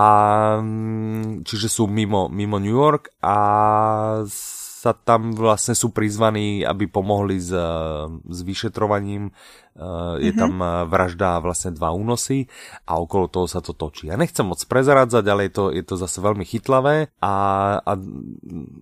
mm, 0.62 1.41
čiže 1.41 1.74
sú 1.74 1.89
mimo, 1.89 2.29
mimo 2.29 2.62
New 2.62 2.77
York 2.77 3.18
a 3.25 3.36
sa 4.79 4.95
tam 4.95 5.36
vlastne 5.36 5.75
sú 5.75 5.91
prizvaní, 5.91 6.63
aby 6.63 6.88
pomohli 6.88 7.36
s, 7.36 7.51
s 8.24 8.39
vyšetrovaním. 8.48 9.36
Je 10.19 10.31
mm-hmm. 10.31 10.39
tam 10.39 10.53
vražda 10.88 11.39
vlastne 11.39 11.75
dva 11.75 11.91
únosy 11.91 12.48
a 12.88 13.00
okolo 13.00 13.31
toho 13.31 13.48
sa 13.48 13.59
to 13.59 13.75
točí. 13.75 14.07
Ja 14.07 14.15
nechcem 14.15 14.48
moc 14.48 14.59
prezradzať, 14.63 15.24
ale 15.27 15.48
je 15.48 15.53
to, 15.55 15.63
je 15.71 15.83
to 15.83 15.95
zase 16.00 16.19
veľmi 16.19 16.43
chytlavé 16.43 17.12
a, 17.19 17.36
a 17.79 17.91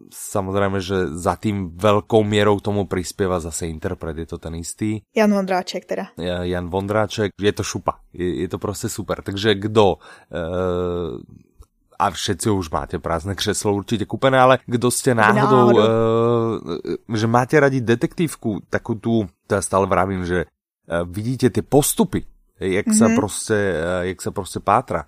samozrejme, 0.09 0.81
že 0.81 1.13
za 1.17 1.37
tým 1.37 1.73
veľkou 1.77 2.21
mierou 2.25 2.57
tomu 2.61 2.85
prispieva 2.85 3.41
zase 3.41 3.69
interpret, 3.69 4.17
je 4.17 4.25
to 4.29 4.37
ten 4.37 4.57
istý. 4.57 5.01
Jan 5.13 5.33
Vondráček 5.33 5.85
teda. 5.85 6.17
Jan 6.45 6.69
Vondráček, 6.69 7.33
je 7.37 7.53
to 7.53 7.61
šupa, 7.65 8.01
je, 8.13 8.45
je 8.45 8.47
to 8.49 8.57
prostě 8.57 8.89
super. 8.89 9.21
Takže 9.21 9.55
kdo 9.55 9.97
e, 10.29 10.37
a 11.99 12.09
všetci 12.09 12.49
už 12.49 12.69
máte 12.69 12.99
prázdne 12.99 13.35
křeslo 13.35 13.73
určitě 13.73 14.05
kupené, 14.05 14.39
ale 14.39 14.59
kdo 14.65 14.91
jste 14.91 15.15
náhodou, 15.15 15.77
uh, 15.77 17.15
že 17.15 17.27
máte 17.27 17.59
radi 17.59 17.81
detektívku, 17.81 18.61
takú 18.69 18.95
tu, 18.95 19.29
to 19.47 19.55
já 19.55 19.61
stále 19.61 19.87
vravím, 19.87 20.25
že 20.25 20.45
uh, 20.45 21.09
vidíte 21.09 21.49
ty 21.49 21.61
postupy, 21.61 22.25
jak 22.59 22.87
mm 22.87 22.93
-hmm. 22.93 22.97
se 22.97 23.15
prostě, 23.15 23.73
uh, 23.73 24.05
jak 24.05 24.21
se 24.21 24.31
prostě 24.31 24.59
pátra. 24.59 25.05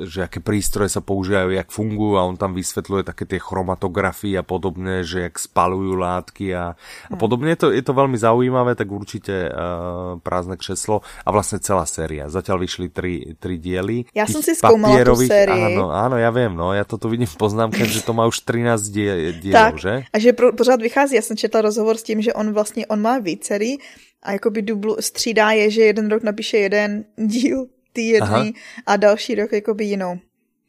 Že 0.00 0.24
aké 0.24 0.40
prístroje 0.40 0.88
sa 0.88 1.04
používajú, 1.04 1.52
jak 1.52 1.68
fungujú 1.68 2.16
a 2.16 2.24
on 2.24 2.40
tam 2.40 2.56
vysvetľuje 2.56 3.04
také 3.04 3.28
tie 3.28 3.36
chromatografie 3.36 4.40
a 4.40 4.44
podobne, 4.44 5.04
že 5.04 5.28
jak 5.28 5.36
spalujú 5.36 5.92
látky 5.92 6.56
a, 6.56 6.72
a 7.12 7.14
podobne. 7.20 7.52
Je 7.52 7.60
to, 7.60 7.68
je 7.68 7.84
to 7.84 7.92
veľmi 7.92 8.16
zaujímavé, 8.16 8.72
tak 8.72 8.88
určite 8.88 9.52
uh, 9.52 10.16
prázdne 10.24 10.56
křeslo 10.56 11.04
a 11.04 11.28
vlastne 11.28 11.60
celá 11.60 11.84
séria. 11.84 12.32
Zatiaľ 12.32 12.64
vyšli 12.64 12.88
tri, 12.88 13.36
tri 13.36 13.60
diely. 13.60 14.08
Ja 14.16 14.24
som 14.24 14.40
si 14.40 14.56
skúmala 14.56 14.96
tú 15.04 15.20
sériu. 15.20 15.52
Áno, 15.52 15.92
áno, 15.92 16.16
ja 16.16 16.32
viem, 16.32 16.56
no, 16.56 16.72
ja 16.72 16.88
toto 16.88 17.12
vidím 17.12 17.28
v 17.28 17.36
poznámkách, 17.36 17.92
že 17.92 18.00
to 18.00 18.16
má 18.16 18.24
už 18.24 18.48
13 18.48 18.88
die, 18.88 19.36
dielov, 19.36 19.76
tak, 19.76 19.84
že? 19.84 19.94
a 20.08 20.16
že 20.16 20.32
pro, 20.32 20.56
pořád 20.56 20.80
vychází. 20.80 21.20
Ja 21.20 21.24
som 21.24 21.36
četla 21.36 21.60
rozhovor 21.60 22.00
s 22.00 22.08
tím, 22.08 22.24
že 22.24 22.32
on 22.32 22.56
vlastně, 22.56 22.88
on 22.88 23.04
má 23.04 23.20
vícerý 23.20 23.76
a 24.22 24.32
jakoby 24.32 24.62
dublu, 24.62 24.96
střídá 25.00 25.50
je, 25.50 25.70
že 25.70 25.82
jeden 25.82 26.08
rok 26.08 26.22
napíše 26.22 26.56
jeden 26.56 27.04
díl 27.16 27.66
ty 27.92 28.02
jedný 28.02 28.54
a 28.86 28.96
další 28.96 29.34
rok 29.34 29.52
jakoby 29.52 29.84
jinou. 29.84 30.18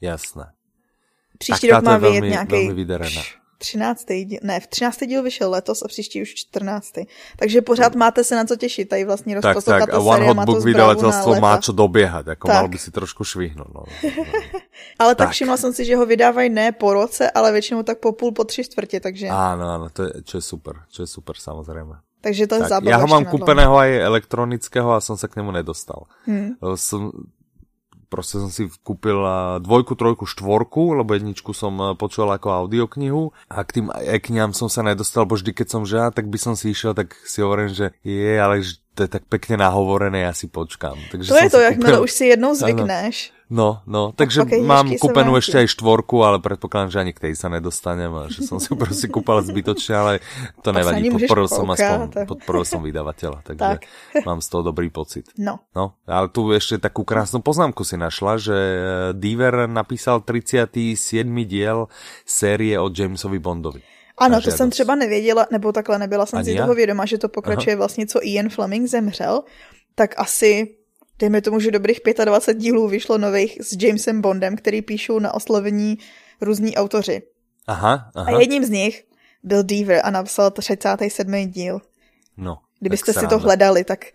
Jasné. 0.02 0.52
Příští 1.38 1.68
tak 1.68 1.76
rok 1.76 1.86
má 1.86 1.98
vyjet 1.98 2.24
nějaký 2.24 2.86
13. 3.64 4.06
díl, 4.26 4.40
ne, 4.44 4.60
v 4.60 4.68
13. 4.68 5.08
díl 5.08 5.24
vyšel 5.24 5.52
letos 5.52 5.82
a 5.82 5.88
příští 5.88 6.22
už 6.22 6.36
14. 6.36 7.08
Takže 7.40 7.62
pořád 7.62 7.96
máte 7.96 8.24
se 8.24 8.36
na 8.36 8.46
co 8.46 8.56
těšit, 8.56 8.90
tady 8.90 9.06
vlastně 9.06 9.42
tak, 9.42 9.64
tak, 9.64 9.94
a 9.94 10.00
One 10.00 10.28
Hot 10.28 10.38
Book 10.38 10.64
vydavatelstvo 10.64 11.40
má 11.40 11.58
co 11.58 11.72
doběhat, 11.72 12.28
jako 12.28 12.48
tak. 12.48 12.56
mal 12.56 12.68
by 12.68 12.78
si 12.78 12.92
trošku 12.92 13.24
švihnout. 13.24 13.68
No. 13.74 13.84
ale 15.00 15.16
tak, 15.16 15.28
tak 15.28 15.30
všimla 15.32 15.58
jsem 15.58 15.74
si, 15.74 15.86
že 15.86 15.96
ho 15.96 16.06
vydávají 16.06 16.50
ne 16.50 16.72
po 16.72 16.94
roce, 16.94 17.32
ale 17.32 17.52
většinou 17.52 17.84
tak 17.84 18.00
po 18.00 18.12
půl, 18.12 18.32
po 18.32 18.44
tři 18.44 18.64
čtvrtě, 18.64 19.00
takže... 19.00 19.28
Áno, 19.28 19.64
áno, 19.64 19.88
to 19.94 20.04
je, 20.04 20.12
čo 20.28 20.38
je 20.38 20.44
super, 20.44 20.76
čo 20.92 21.04
je 21.04 21.08
super 21.08 21.40
samozrejme. 21.40 21.96
Takže 22.24 22.48
to 22.48 22.56
je 22.56 22.62
tak, 22.72 22.88
Ja 22.88 23.04
ho 23.04 23.08
mám 23.12 23.28
kúpeného 23.28 23.76
aj 23.76 23.92
elektronického 24.08 24.96
a 24.96 25.04
som 25.04 25.20
sa 25.20 25.28
k 25.28 25.44
nemu 25.44 25.52
nedostal. 25.60 26.08
Hmm. 26.24 26.56
Som, 26.80 27.12
proste 28.08 28.40
som 28.40 28.48
si 28.48 28.72
kúpil 28.80 29.20
dvojku, 29.60 30.00
trojku, 30.00 30.24
štvorku, 30.24 30.96
lebo 31.04 31.18
jedničku 31.18 31.52
som 31.52 31.76
e, 31.82 31.86
počul 32.00 32.32
ako 32.32 32.64
audioknihu 32.64 33.36
a 33.52 33.58
k 33.68 33.82
tým 33.82 33.88
e-knihám 33.92 34.56
som 34.56 34.72
sa 34.72 34.86
nedostal, 34.86 35.28
bo 35.28 35.36
vždy 35.36 35.52
keď 35.52 35.68
som 35.68 35.82
že 35.84 36.00
tak 36.16 36.32
by 36.32 36.38
som 36.40 36.54
si 36.56 36.72
išiel, 36.72 36.96
tak 36.96 37.12
si 37.28 37.44
hovorím, 37.44 37.76
že 37.76 37.92
je, 38.08 38.40
ale 38.40 38.64
to 38.94 39.06
je 39.06 39.10
tak 39.10 39.26
pekne 39.26 39.58
nahovorené, 39.58 40.30
ja 40.30 40.34
si 40.38 40.46
počkám. 40.46 40.96
Takže 41.10 41.30
to 41.30 41.38
je 41.38 41.50
to, 41.50 41.60
jakmile 41.60 41.98
kúpil... 41.98 42.06
už 42.06 42.12
si 42.14 42.24
jednou 42.30 42.54
zvykneš. 42.54 43.34
No, 43.54 43.86
no, 43.86 44.10
takže 44.18 44.50
mám 44.66 44.90
kúpenú 44.98 45.38
ešte 45.38 45.62
aj 45.62 45.78
štvorku, 45.78 46.26
ale 46.26 46.42
predpokladám, 46.42 46.90
že 46.90 46.98
ani 47.06 47.14
k 47.14 47.30
tej 47.30 47.34
sa 47.38 47.54
nedostanem 47.54 48.10
a 48.10 48.26
že 48.26 48.42
som 48.50 48.58
si 48.58 48.74
proste 48.82 49.06
kúpal 49.06 49.46
zbytočne, 49.46 49.94
ale 49.94 50.14
to 50.66 50.74
nevadí, 50.74 51.14
podporil 51.14 51.46
som 51.46 51.70
aspoň, 51.70 52.26
podporil 52.26 52.66
som 52.66 52.82
vydavateľa, 52.82 53.46
takže 53.46 53.62
tak. 53.78 53.86
mám 54.28 54.42
z 54.42 54.48
toho 54.50 54.66
dobrý 54.66 54.90
pocit. 54.90 55.30
No. 55.38 55.62
No, 55.78 55.94
ale 56.10 56.34
tu 56.34 56.50
ešte 56.50 56.82
takú 56.82 57.06
krásnu 57.06 57.46
poznámku 57.46 57.86
si 57.86 57.94
našla, 57.94 58.42
že 58.42 58.58
eh, 58.58 58.82
Diver 59.14 59.70
napísal 59.70 60.26
37. 60.26 61.22
diel 61.46 61.94
série 62.26 62.74
o 62.82 62.90
Jamesovi 62.90 63.38
Bondovi. 63.38 63.86
Ano, 64.18 64.42
to 64.42 64.52
jsem 64.52 64.70
třeba 64.70 64.96
nevěděla, 64.96 65.48
nebo 65.52 65.72
takhle 65.72 66.00
nebyla 66.00 66.26
jsem 66.26 66.38
Ani 66.40 66.46
si 66.46 66.52
já? 66.52 66.64
toho 66.64 66.76
vědoma, 66.76 67.06
že 67.06 67.18
to 67.18 67.30
pokračuje 67.30 67.74
Aha. 67.74 67.78
vlastně, 67.78 68.08
co 68.08 68.20
Ian 68.24 68.50
Fleming 68.50 68.88
zemřel, 68.88 69.44
tak 69.96 70.14
asi 70.18 70.76
dejme 71.20 71.42
tomu, 71.42 71.60
že 71.60 71.72
dobrých 71.72 72.00
25 72.26 72.62
dílů 72.62 72.88
vyšlo 72.88 73.18
nových 73.18 73.58
s 73.62 73.84
Jamesem 73.84 74.22
Bondem, 74.22 74.56
který 74.56 74.82
píšou 74.82 75.20
na 75.20 75.34
oslovení 75.34 75.98
různí 76.42 76.76
autoři. 76.76 77.22
Aha, 77.68 78.12
aha. 78.16 78.38
A 78.38 78.40
jedním 78.40 78.66
z 78.66 78.70
nich 78.70 79.04
byl 79.44 79.64
Deaver 79.64 80.02
a 80.04 80.12
napsal 80.12 80.52
37. 80.52 81.52
díl. 81.52 81.82
No. 82.38 82.58
Kdybyste 82.80 83.14
si 83.14 83.28
to 83.28 83.40
hledali, 83.40 83.84
tak 83.84 84.06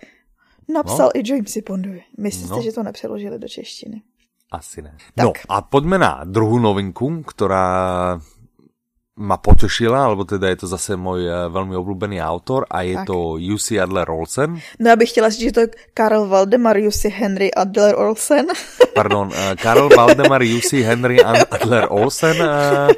napsal 0.69 1.11
no. 1.14 1.21
i 1.21 1.33
Jamesy 1.33 1.62
Bondovi. 1.69 2.02
Myslíte, 2.19 2.55
no. 2.55 2.62
že 2.62 2.73
to 2.73 2.83
nepřeložili 2.83 3.38
do 3.38 3.49
češtiny? 3.49 4.02
Asi 4.50 4.83
ne. 4.83 4.97
Tak. 5.14 5.25
No 5.25 5.33
a 5.49 5.62
pojďme 5.62 5.99
na 5.99 6.25
druhou 6.25 6.59
novinku, 6.59 7.23
která 7.23 8.21
ma 9.18 9.37
potešila, 9.37 10.06
alebo 10.06 10.22
teda 10.22 10.48
je 10.48 10.56
to 10.56 10.66
zase 10.66 10.96
můj 10.96 11.26
uh, 11.26 11.52
velmi 11.52 11.76
oblúbený 11.76 12.22
autor 12.22 12.66
a 12.70 12.82
je 12.82 12.94
tak. 12.94 13.06
to 13.06 13.34
Jussi 13.38 13.80
Adler 13.80 14.10
Olsen. 14.10 14.60
No 14.78 14.90
já 14.90 14.96
bych 14.96 15.10
chtěla 15.10 15.28
říct, 15.28 15.40
že 15.40 15.52
to 15.52 15.60
je 15.60 15.68
Karl 15.94 16.26
Valdemar 16.26 16.78
Jussi 16.78 17.08
Henry 17.08 17.54
Adler 17.54 17.94
Olsen. 17.98 18.46
Pardon, 18.94 19.28
uh, 19.28 19.34
Karl 19.62 19.88
Valdemar 19.96 20.42
Jussi 20.42 20.82
Henry 20.82 21.25
Adler 21.25 21.87
Olsen. 21.90 22.37
Uh, 22.42 22.94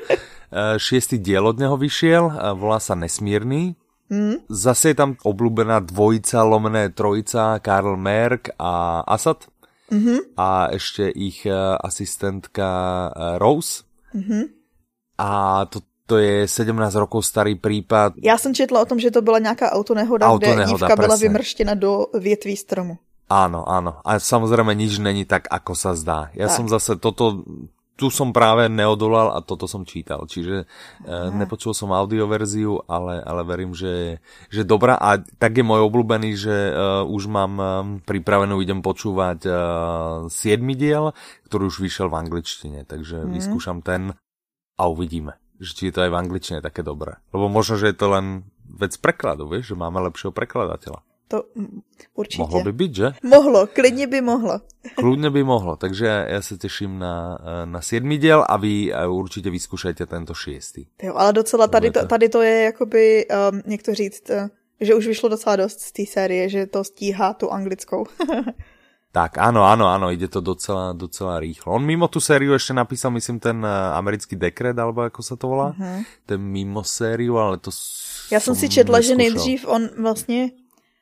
šiestý 0.76 1.22
diel 1.22 1.46
od 1.46 1.62
neho 1.62 1.78
vyšiel, 1.78 2.26
volá 2.58 2.82
sa 2.82 2.98
Nesmírný. 2.98 3.78
Mm. 4.10 4.42
Zase 4.50 4.90
je 4.90 4.98
tam 4.98 5.14
oblúbená 5.22 5.78
dvojica, 5.78 6.42
lomené 6.42 6.90
trojica, 6.90 7.62
Karl 7.62 7.94
Merck 7.94 8.50
a 8.58 9.06
Asad. 9.06 9.46
Mm-hmm. 9.94 10.34
A 10.34 10.74
ešte 10.74 11.06
ich 11.14 11.46
asistentka 11.78 12.66
Rose. 13.38 13.86
Mm-hmm. 14.10 14.42
A 15.22 15.30
to 15.70 15.86
to 16.10 16.18
je 16.18 16.48
17 16.48 16.74
rokov 16.98 17.22
starý 17.22 17.54
případ. 17.54 18.12
Já 18.18 18.38
jsem 18.38 18.54
četla 18.54 18.82
o 18.82 18.84
tom, 18.84 18.98
že 18.98 19.10
to 19.10 19.22
byla 19.22 19.38
nějaká 19.38 19.70
autonehoda, 19.70 20.26
autonehoda 20.26 20.64
kde 20.64 20.72
dívka 20.74 20.96
byla 20.96 21.16
vymrštěna 21.16 21.74
do 21.74 22.06
větví 22.18 22.56
stromu. 22.56 22.98
Áno, 23.30 23.62
áno. 23.62 24.02
A 24.02 24.18
samozrejme 24.18 24.74
nič 24.74 24.98
není 24.98 25.22
tak, 25.22 25.46
ako 25.46 25.78
sa 25.78 25.94
zdá. 25.94 26.34
Ja 26.34 26.50
tak. 26.50 26.58
som 26.58 26.66
zase 26.66 26.98
toto, 26.98 27.46
tu 27.94 28.10
som 28.10 28.34
práve 28.34 28.66
neodolal 28.66 29.30
a 29.30 29.38
toto 29.38 29.70
som 29.70 29.86
čítal. 29.86 30.26
Čiže 30.26 30.66
e, 30.66 31.14
nepočul 31.38 31.70
som 31.70 31.94
audioverziu, 31.94 32.82
ale, 32.90 33.22
ale 33.22 33.46
verím, 33.46 33.70
že, 33.70 34.18
že 34.50 34.66
dobrá. 34.66 34.98
A 34.98 35.22
tak 35.38 35.54
je 35.54 35.62
môj 35.62 35.86
obľúbený, 35.86 36.34
že 36.34 36.74
uh, 36.74 37.06
už 37.06 37.30
mám 37.30 37.52
um, 37.54 37.64
pripravenú, 38.02 38.58
idem 38.58 38.82
počúvať 38.82 39.46
uh, 39.46 40.26
7 40.26 40.58
diel, 40.74 41.14
ktorý 41.46 41.70
už 41.70 41.86
vyšel 41.86 42.10
v 42.10 42.18
angličtine. 42.26 42.82
Takže 42.82 43.22
mm. 43.22 43.30
vyskúšam 43.30 43.78
ten 43.78 44.10
a 44.74 44.82
uvidíme 44.90 45.38
že 45.60 45.76
či 45.76 45.82
je 45.88 45.94
to 45.94 46.00
aj 46.08 46.10
v 46.10 46.20
angličtine 46.20 46.58
také 46.64 46.80
dobré. 46.80 47.20
Lebo 47.36 47.52
možno, 47.52 47.76
že 47.76 47.92
je 47.92 47.96
to 48.00 48.08
len 48.08 48.48
vec 48.64 48.96
prekladu, 48.96 49.44
vieš, 49.46 49.76
že 49.76 49.80
máme 49.80 50.00
lepšieho 50.00 50.32
prekladateľa. 50.32 51.04
To 51.30 51.44
určitě. 52.14 52.42
Mohlo 52.42 52.64
by 52.64 52.72
být, 52.72 52.94
že? 52.94 53.12
Mohlo, 53.22 53.66
klidně 53.66 54.06
by 54.06 54.20
mohlo. 54.20 54.60
Kludně 54.94 55.30
by 55.30 55.44
mohlo, 55.44 55.76
takže 55.76 56.26
já, 56.28 56.42
se 56.42 56.58
těším 56.58 56.98
na, 56.98 57.38
na 57.64 57.80
sedmý 57.80 58.18
díl 58.18 58.44
a 58.48 58.56
vy 58.56 58.92
určitě 59.08 59.50
vyzkoušejte 59.50 60.06
tento 60.06 60.34
šestý. 60.34 60.86
Jo, 61.02 61.14
ale 61.14 61.32
docela 61.32 61.66
tady 61.66 61.90
to, 61.90 62.06
tady 62.06 62.28
to 62.28 62.42
je 62.42 62.62
jakoby, 62.62 63.26
um, 63.52 63.62
jak 63.66 63.82
to 63.82 63.94
říct, 63.94 64.30
uh, 64.30 64.48
že 64.80 64.94
už 64.94 65.06
vyšlo 65.06 65.28
docela 65.28 65.56
dost 65.56 65.80
z 65.80 65.92
té 65.92 66.06
série, 66.06 66.48
že 66.48 66.66
to 66.66 66.84
stíhá 66.84 67.34
tu 67.34 67.50
anglickou. 67.52 68.06
Tak 69.10 69.42
áno, 69.42 69.66
áno, 69.66 69.90
áno, 69.90 70.14
ide 70.14 70.30
to 70.30 70.38
docela, 70.38 70.94
docela 70.94 71.42
rýchlo. 71.42 71.74
On 71.74 71.82
mimo 71.82 72.06
tú 72.06 72.22
sériu 72.22 72.54
ešte 72.54 72.70
napísal, 72.70 73.10
myslím, 73.10 73.42
ten 73.42 73.58
eh, 73.58 73.70
americký 73.98 74.38
dekret, 74.38 74.78
alebo 74.78 75.02
ako 75.02 75.18
sa 75.18 75.34
to 75.34 75.50
volá, 75.50 75.74
uh-huh. 75.74 76.06
ten 76.30 76.38
mimo 76.38 76.86
sériu, 76.86 77.42
ale 77.42 77.58
to 77.58 77.74
Já 78.30 78.40
jsem 78.40 78.54
si 78.54 78.68
četla, 78.68 78.98
neskúšal. 78.98 79.10
že 79.10 79.16
nejdřív 79.16 79.66
on 79.68 79.88
vlastně, 79.98 80.50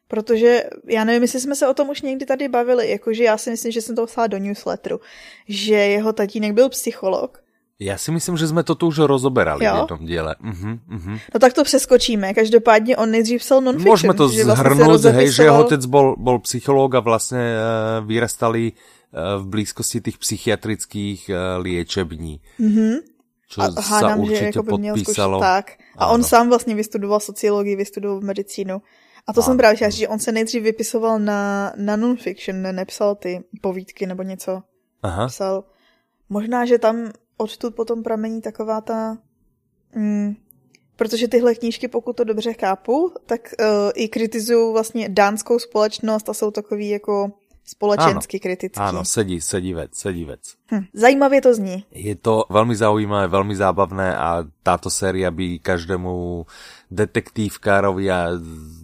protože 0.09 0.65
já 0.89 1.05
nevím, 1.05 1.23
jestli 1.23 1.41
jsme 1.41 1.55
se 1.55 1.69
o 1.69 1.75
tom 1.75 1.89
už 1.89 2.03
někdy 2.03 2.27
tady 2.27 2.49
bavili, 2.49 2.91
jakože 2.91 3.25
já 3.25 3.39
si 3.39 3.51
myslím, 3.51 3.73
že 3.73 3.83
jsem 3.83 3.97
to 3.97 4.07
psala 4.07 4.27
do 4.27 4.39
newsletteru, 4.39 5.01
že 5.49 5.75
jeho 5.75 6.13
tatínek 6.13 6.53
byl 6.53 6.69
psycholog 6.69 7.43
já 7.81 7.99
si 7.99 8.11
myslím, 8.11 8.37
že 8.37 8.49
jsme 8.49 8.63
to 8.63 8.75
tu 8.75 8.87
už 8.87 8.99
rozoberali 8.99 9.65
jo? 9.65 9.75
v 9.75 9.79
jednom 9.79 10.07
díle. 10.07 10.37
Uh-huh, 10.45 10.79
uh-huh. 10.91 11.21
No 11.35 11.41
tak 11.41 11.53
to 11.53 11.65
přeskočíme. 11.65 12.35
Každopádně 12.35 12.97
on 12.97 13.11
nejdřív 13.11 13.41
psal 13.41 13.61
non-fiction. 13.61 13.93
Můžeme 13.93 14.15
to 14.15 14.23
vlastně 14.29 14.45
zhrnout, 14.45 15.05
hej, 15.05 15.33
že 15.33 15.43
jeho 15.43 15.61
otec 15.61 15.87
bol, 15.87 16.17
bol 16.19 16.39
psycholog 16.39 16.95
a 16.95 17.01
vlastně 17.01 17.39
uh, 17.39 18.07
vyrastali 18.07 18.73
uh, 18.73 19.43
v 19.43 19.47
blízkosti 19.47 20.01
těch 20.01 20.19
psychiatrických 20.19 21.31
uh, 21.31 21.63
liečební. 21.63 22.41
Uh-huh. 22.61 23.01
Čo 23.49 23.63
a 23.63 23.81
hádám, 23.81 24.27
že 24.27 24.45
jako 24.45 24.63
by 24.63 24.73
měl 24.79 24.95
podpísalo. 24.95 25.41
tak. 25.41 25.71
A 25.97 26.05
ano. 26.05 26.15
on 26.15 26.25
sám 26.25 26.49
vlastně 26.49 26.75
vystudoval 26.75 27.21
sociologii, 27.21 27.77
vystudoval 27.77 28.21
medicínu. 28.21 28.83
A 29.27 29.33
to 29.33 29.41
ano. 29.41 29.47
jsem 29.47 29.57
právě 29.57 29.77
chtěla 29.77 29.91
že 29.91 30.09
on 30.09 30.19
se 30.19 30.33
nejdřív 30.33 30.63
vypisoval 30.63 31.19
na, 31.19 31.73
na 31.77 31.97
non-fiction, 31.97 32.63
ne, 32.63 32.73
nepsal 32.73 33.15
ty 33.15 33.45
povídky 33.61 34.07
nebo 34.07 34.23
něco. 34.23 34.63
Aha. 35.03 35.27
Psal. 35.27 35.65
Možná, 36.29 36.65
že 36.65 36.79
tam 36.79 37.11
odtud 37.39 37.75
potom 37.75 38.03
pramení 38.03 38.41
taková 38.41 38.81
ta... 38.81 39.19
Mm, 39.95 40.37
protože 40.97 41.29
tyhle 41.29 41.55
knížky, 41.55 41.89
pokud 41.89 42.17
to 42.17 42.25
dobře 42.25 42.53
chápu, 42.53 43.13
tak 43.27 43.55
uh, 43.61 43.67
i 43.95 44.09
kritizují 44.09 44.73
vlastně 44.73 45.09
dánskou 45.09 45.59
společnost 45.59 46.29
a 46.29 46.35
jsou 46.35 46.51
takový 46.51 46.89
jako 46.89 47.33
společensky 47.69 48.37
ano, 48.41 48.43
kritický. 48.43 48.81
Áno, 48.81 49.05
sedí, 49.05 49.45
sedí 49.45 49.77
vec, 49.77 49.93
sedí 49.93 50.25
vec. 50.25 50.57
Hm, 50.73 50.85
zajímavě 50.93 51.41
to 51.41 51.55
zní. 51.55 51.85
Je 51.93 52.17
to 52.17 52.45
velmi 52.51 52.77
zaujímavé, 52.77 53.29
velmi 53.29 53.57
zábavné 53.57 54.17
a 54.17 54.45
táto 54.63 54.89
séria 54.91 55.31
by 55.31 55.61
každému 55.61 56.45
detektívkárovi 56.91 58.09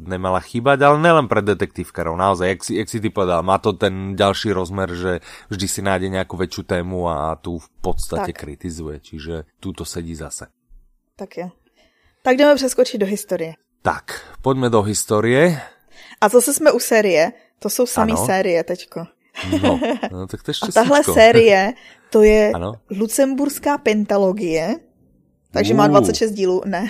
nemala 0.04 0.40
chýbať, 0.40 0.84
ale 0.84 1.00
nelen 1.00 1.24
pre 1.28 1.40
detektívkárov, 1.40 2.16
naozaj, 2.16 2.48
jak 2.48 2.60
si, 2.64 2.72
jak 2.76 2.88
si 2.88 3.00
ty 3.00 3.08
povedal, 3.08 3.40
má 3.40 3.56
to 3.56 3.72
ten 3.72 4.12
ďalší 4.12 4.52
rozmer, 4.52 4.92
že 4.92 5.24
vždy 5.48 5.66
si 5.68 5.80
nájde 5.80 6.08
nejakú 6.12 6.36
väčšiu 6.36 6.62
tému 6.68 7.08
a 7.08 7.36
tu 7.40 7.56
v 7.56 7.68
podstate 7.80 8.36
tak. 8.36 8.44
kritizuje, 8.44 9.00
čiže 9.00 9.48
tu 9.60 9.72
to 9.72 9.88
sedí 9.88 10.12
zase. 10.12 10.52
Tak 11.16 11.36
je. 11.36 11.46
Tak 12.22 12.36
jdeme 12.36 12.54
přeskočit 12.54 13.00
do 13.00 13.06
historie. 13.06 13.54
Tak, 13.82 14.20
pojďme 14.42 14.70
do 14.70 14.82
historie. 14.82 15.60
A 16.20 16.28
zase 16.28 16.54
jsme 16.54 16.72
u 16.72 16.78
série. 16.78 17.32
To 17.64 17.70
jsou 17.70 17.86
samé 17.86 18.16
série 18.16 18.64
teďko. 18.64 19.06
No, 19.62 19.80
no 20.12 20.26
tak 20.26 20.42
to 20.42 20.50
ještě 20.50 20.66
A 20.68 20.72
tahle 20.72 21.04
série, 21.04 21.72
to 22.10 22.22
je 22.22 22.52
ano? 22.52 22.72
Lucemburská 22.90 23.78
pentalogie, 23.78 24.76
takže 25.50 25.72
uh. 25.72 25.78
má 25.78 25.86
26 25.86 26.32
dílů, 26.32 26.62
ne. 26.64 26.88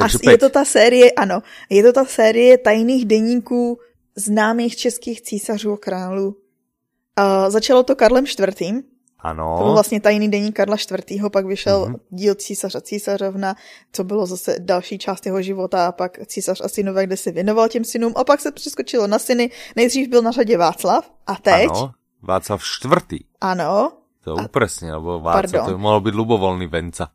a 0.00 0.30
je 0.30 0.38
to 0.38 0.48
ta 0.48 0.64
série, 0.64 1.10
ano, 1.12 1.42
je 1.70 1.82
to 1.82 1.92
ta 1.92 2.04
série 2.04 2.58
tajných 2.58 3.04
deníků 3.04 3.78
známých 4.16 4.76
českých 4.76 5.22
císařů 5.22 5.72
a 5.72 5.76
králů. 5.76 6.26
Uh, 6.26 7.50
začalo 7.50 7.82
to 7.82 7.96
Karlem 7.96 8.24
IV. 8.24 8.84
Ano. 9.22 9.56
To 9.58 9.64
byl 9.64 9.72
vlastně 9.72 10.00
tajný 10.00 10.30
denní 10.30 10.52
Karla 10.52 10.76
IV. 11.08 11.22
Pak 11.32 11.46
vyšel 11.46 11.86
mm-hmm. 11.86 11.98
díl 12.10 12.34
císař 12.34 12.74
a 12.74 12.80
císařovna, 12.80 13.54
co 13.92 14.04
bylo 14.04 14.26
zase 14.26 14.56
další 14.58 14.98
část 14.98 15.26
jeho 15.26 15.42
života 15.42 15.86
a 15.86 15.92
pak 15.92 16.18
císař 16.26 16.60
a 16.64 16.68
synové, 16.68 17.06
kde 17.06 17.16
se 17.16 17.32
věnoval 17.32 17.68
těm 17.68 17.84
synům 17.84 18.12
a 18.16 18.24
pak 18.24 18.40
se 18.40 18.52
přeskočilo 18.52 19.06
na 19.06 19.18
syny. 19.18 19.50
Nejdřív 19.76 20.08
byl 20.08 20.22
na 20.22 20.30
řadě 20.30 20.58
Václav 20.58 21.10
a 21.26 21.34
teď... 21.34 21.70
Ano, 21.70 21.92
Václav 22.22 22.62
IV. 22.84 23.20
Ano. 23.40 23.92
To 24.24 24.38
a... 24.38 24.44
upresně, 24.44 24.90
nebo 24.90 25.20
Václav, 25.20 25.42
Pardon. 25.42 25.64
to 25.64 25.70
by 25.70 25.82
mohlo 25.82 26.00
být 26.00 26.14
lubovolný 26.14 26.66
Venca. 26.66 27.10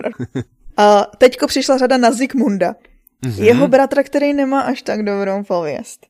a 0.76 1.06
teďko 1.18 1.46
přišla 1.46 1.78
řada 1.78 1.96
na 1.96 2.12
Zikmunda. 2.12 2.74
Mm-hmm. 3.26 3.42
Jeho 3.42 3.68
bratra, 3.68 4.02
který 4.02 4.32
nemá 4.32 4.60
až 4.60 4.82
tak 4.82 5.04
dobrou 5.04 5.42
pověst. 5.42 6.06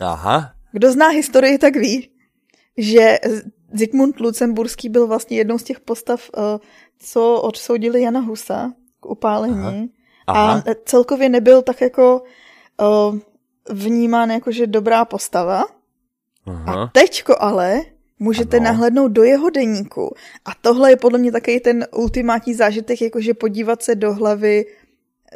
Aha. 0.00 0.52
Kdo 0.72 0.92
zná 0.92 1.08
historii, 1.08 1.58
tak 1.58 1.76
ví, 1.76 2.10
že 2.76 3.18
Zikmund 3.72 4.20
Lucemburský 4.20 4.88
byl 4.88 5.06
vlastně 5.06 5.36
jednou 5.36 5.58
z 5.58 5.62
těch 5.62 5.80
postav, 5.80 6.30
eh, 6.36 6.40
co 6.98 7.40
odsoudili 7.40 8.02
Jana 8.02 8.20
Husa 8.20 8.72
k 9.00 9.06
upálení. 9.06 9.90
Aha. 10.26 10.52
Aha. 10.52 10.62
A 10.66 10.74
celkově 10.84 11.28
nebyl 11.28 11.62
tak 11.62 11.80
jako 11.80 12.22
eh, 12.80 13.18
vnímán 13.74 14.30
jako, 14.30 14.52
že 14.52 14.66
dobrá 14.66 15.04
postava. 15.04 15.64
Aha. 16.46 16.82
A 16.84 16.86
teďko 16.86 17.34
ale 17.38 17.80
můžete 18.18 18.56
ano. 18.56 18.64
nahlednout 18.64 19.12
do 19.12 19.22
jeho 19.22 19.50
deníku. 19.50 20.14
A 20.44 20.50
tohle 20.60 20.90
je 20.90 20.96
podle 20.96 21.18
mě 21.18 21.32
taky 21.32 21.60
ten 21.60 21.86
ultimátní 21.96 22.54
zážitek, 22.54 23.02
jakože 23.02 23.34
podívat 23.34 23.82
se 23.82 23.94
do 23.94 24.14
hlavy 24.14 24.64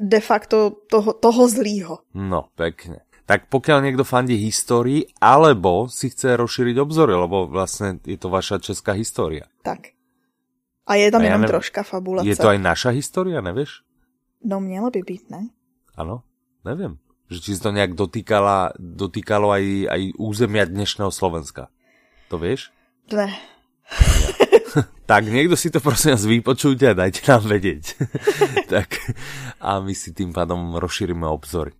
de 0.01 0.21
facto 0.21 0.71
toho, 0.71 1.13
toho 1.13 1.49
zlýho. 1.49 1.99
No, 2.15 2.45
pekne 2.55 3.01
tak 3.27 3.47
pokiaľ 3.49 3.79
niekto 3.87 4.03
fandí 4.03 4.35
histórii, 4.35 5.07
alebo 5.23 5.87
si 5.87 6.11
chce 6.11 6.35
rozšíriť 6.35 6.77
obzory, 6.83 7.15
lebo 7.15 7.47
vlastne 7.47 8.03
je 8.03 8.19
to 8.19 8.29
vaša 8.29 8.59
česká 8.59 8.93
história. 8.99 9.47
Tak. 9.63 9.95
A 10.83 10.99
je 10.99 11.15
tam 11.15 11.23
a 11.23 11.31
jenom 11.31 11.47
ja 11.47 11.51
troška 11.51 11.87
fabulace. 11.87 12.27
Je 12.27 12.35
to 12.35 12.51
aj 12.51 12.59
naša 12.59 12.91
história, 12.91 13.39
nevieš? 13.39 13.87
No 14.43 14.59
měla 14.59 14.91
by 14.91 15.01
být, 15.07 15.31
ne? 15.31 15.43
Ano, 15.95 16.23
nevím. 16.65 16.99
Že 17.31 17.41
či 17.41 17.59
to 17.59 17.71
nějak 17.71 17.95
dotýkala, 17.95 18.73
dotýkalo 18.79 19.51
aj, 19.51 19.65
aj 19.89 20.03
územia 20.19 20.65
dnešného 20.67 21.09
Slovenska. 21.15 21.71
To 22.29 22.39
vieš? 22.39 22.75
Ne. 23.15 23.31
tak 25.07 25.25
někdo 25.25 25.57
si 25.57 25.71
to 25.71 25.81
prosím 25.81 26.11
vás 26.11 26.25
vypočujte 26.25 26.91
a 26.91 26.99
dajte 26.99 27.33
nám 27.33 27.45
vedieť. 27.45 27.85
tak 28.73 28.89
a 29.61 29.81
my 29.81 29.95
si 29.95 30.13
tým 30.13 30.33
pádom 30.33 30.77
rozšírime 30.77 31.25
obzory. 31.29 31.73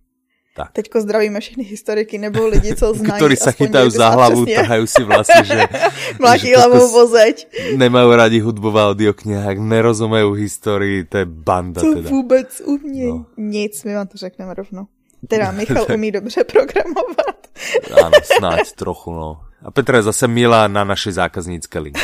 Tak. 0.53 0.71
Teďko 0.71 1.01
zdravíme 1.01 1.39
všechny 1.39 1.63
historiky 1.63 2.17
nebo 2.17 2.47
lidi, 2.47 2.75
co 2.77 2.93
znají. 3.01 3.17
Ktorí 3.17 3.35
sa 3.35 3.49
chytajú 3.51 3.89
za 3.89 4.09
hlavu, 4.13 4.45
přesně. 4.45 4.55
tahajú 4.61 4.85
si 4.85 5.01
vlasy, 5.03 5.39
že... 5.43 5.59
Mlátí 6.21 6.53
hlavou 6.53 6.85
vozeď. 6.93 7.35
Nemajú 7.73 8.09
radi 8.13 8.37
hudbu 8.37 8.69
v 8.69 8.77
audioknihách, 8.77 9.57
nerozumejú 9.57 10.37
historii, 10.37 11.09
to 11.09 11.17
je 11.17 11.25
banda 11.25 11.81
to 11.81 11.93
teda. 11.97 12.09
vůbec 12.09 12.61
umějí. 12.65 13.09
No. 13.09 13.25
Nic, 13.37 13.83
my 13.83 13.95
vám 13.95 14.07
to 14.07 14.17
řekneme 14.17 14.53
rovno. 14.53 14.87
Teda 15.27 15.51
Michal 15.57 15.85
umí 15.93 16.11
dobře 16.11 16.43
programovat. 16.43 17.37
Áno, 17.89 18.17
snáď 18.23 18.71
trochu, 18.77 19.09
no. 19.13 19.41
A 19.63 19.71
Petra 19.71 19.97
je 19.97 20.03
zase 20.03 20.27
milá 20.27 20.67
na 20.67 20.83
naše 20.83 21.11
zákaznícke 21.11 21.79
linky. 21.79 22.01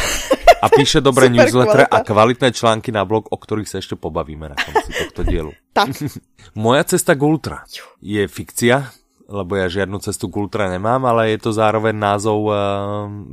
A 0.60 0.68
píše 0.68 1.00
dobré 1.00 1.32
newsletter 1.32 1.88
a 1.88 2.04
kvalitné 2.04 2.52
články 2.52 2.92
na 2.92 3.08
blog, 3.08 3.32
o 3.32 3.38
ktorých 3.40 3.70
sa 3.70 3.80
ešte 3.80 3.96
pobavíme 3.96 4.52
na 4.52 4.58
konci 4.60 4.92
tohto 4.92 5.24
dielu. 5.24 5.52
Tak. 5.70 5.96
Moja 6.60 6.84
cesta 6.84 7.16
k 7.16 7.22
Ultra 7.24 7.64
je 8.04 8.26
fikcia, 8.26 8.90
lebo 9.30 9.56
ja 9.56 9.70
žiadnu 9.70 10.02
cestu 10.02 10.28
k 10.28 10.36
Ultra 10.36 10.68
nemám, 10.68 11.06
ale 11.08 11.32
je 11.32 11.40
to 11.40 11.56
zároveň 11.56 11.96
názov 11.96 12.50
uh, 12.50 12.56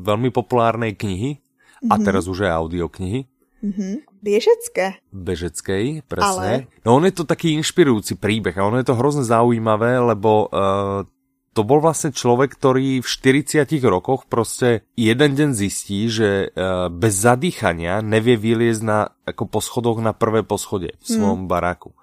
veľmi 0.04 0.30
populárnej 0.30 0.95
knihy, 0.95 1.40
mm-hmm. 1.40 1.90
a 1.90 1.95
mhm. 1.97 2.04
teraz 2.04 2.28
už 2.30 2.47
aj 2.47 2.52
audioknihy. 2.61 3.21
Mm-hmm. 3.67 3.95
Běžecké. 4.21 4.86
Bežeckej, 5.10 6.04
presne. 6.06 6.69
Ale... 6.69 6.84
No 6.84 7.00
on 7.00 7.08
je 7.08 7.15
to 7.17 7.25
taký 7.25 7.56
inšpirujúci 7.56 8.21
príbeh 8.21 8.54
a 8.54 8.69
ono 8.69 8.78
je 8.78 8.86
to 8.86 8.95
hrozne 8.95 9.25
zaujímavé, 9.25 9.97
lebo 9.97 10.47
uh, 10.52 11.08
to 11.56 11.64
bol 11.64 11.80
vlastne 11.80 12.12
človek, 12.12 12.52
ktorý 12.52 13.00
v 13.00 13.08
40 13.08 13.64
rokoch 13.88 14.28
prostě 14.28 14.84
jeden 14.92 15.30
deň 15.32 15.50
zistí, 15.56 16.12
že 16.12 16.52
uh, 16.52 16.92
bez 16.92 17.16
zadýchania 17.16 18.04
nevie 18.04 18.36
vyliezť 18.36 18.82
na, 18.84 19.08
ako 19.25 19.49
po 19.49 19.60
schodoch 19.64 19.97
na 20.04 20.12
prvé 20.12 20.45
poschode 20.45 20.92
v 21.00 21.06
svojom 21.08 21.49
hmm. 21.49 21.49
baráku. 21.49 21.97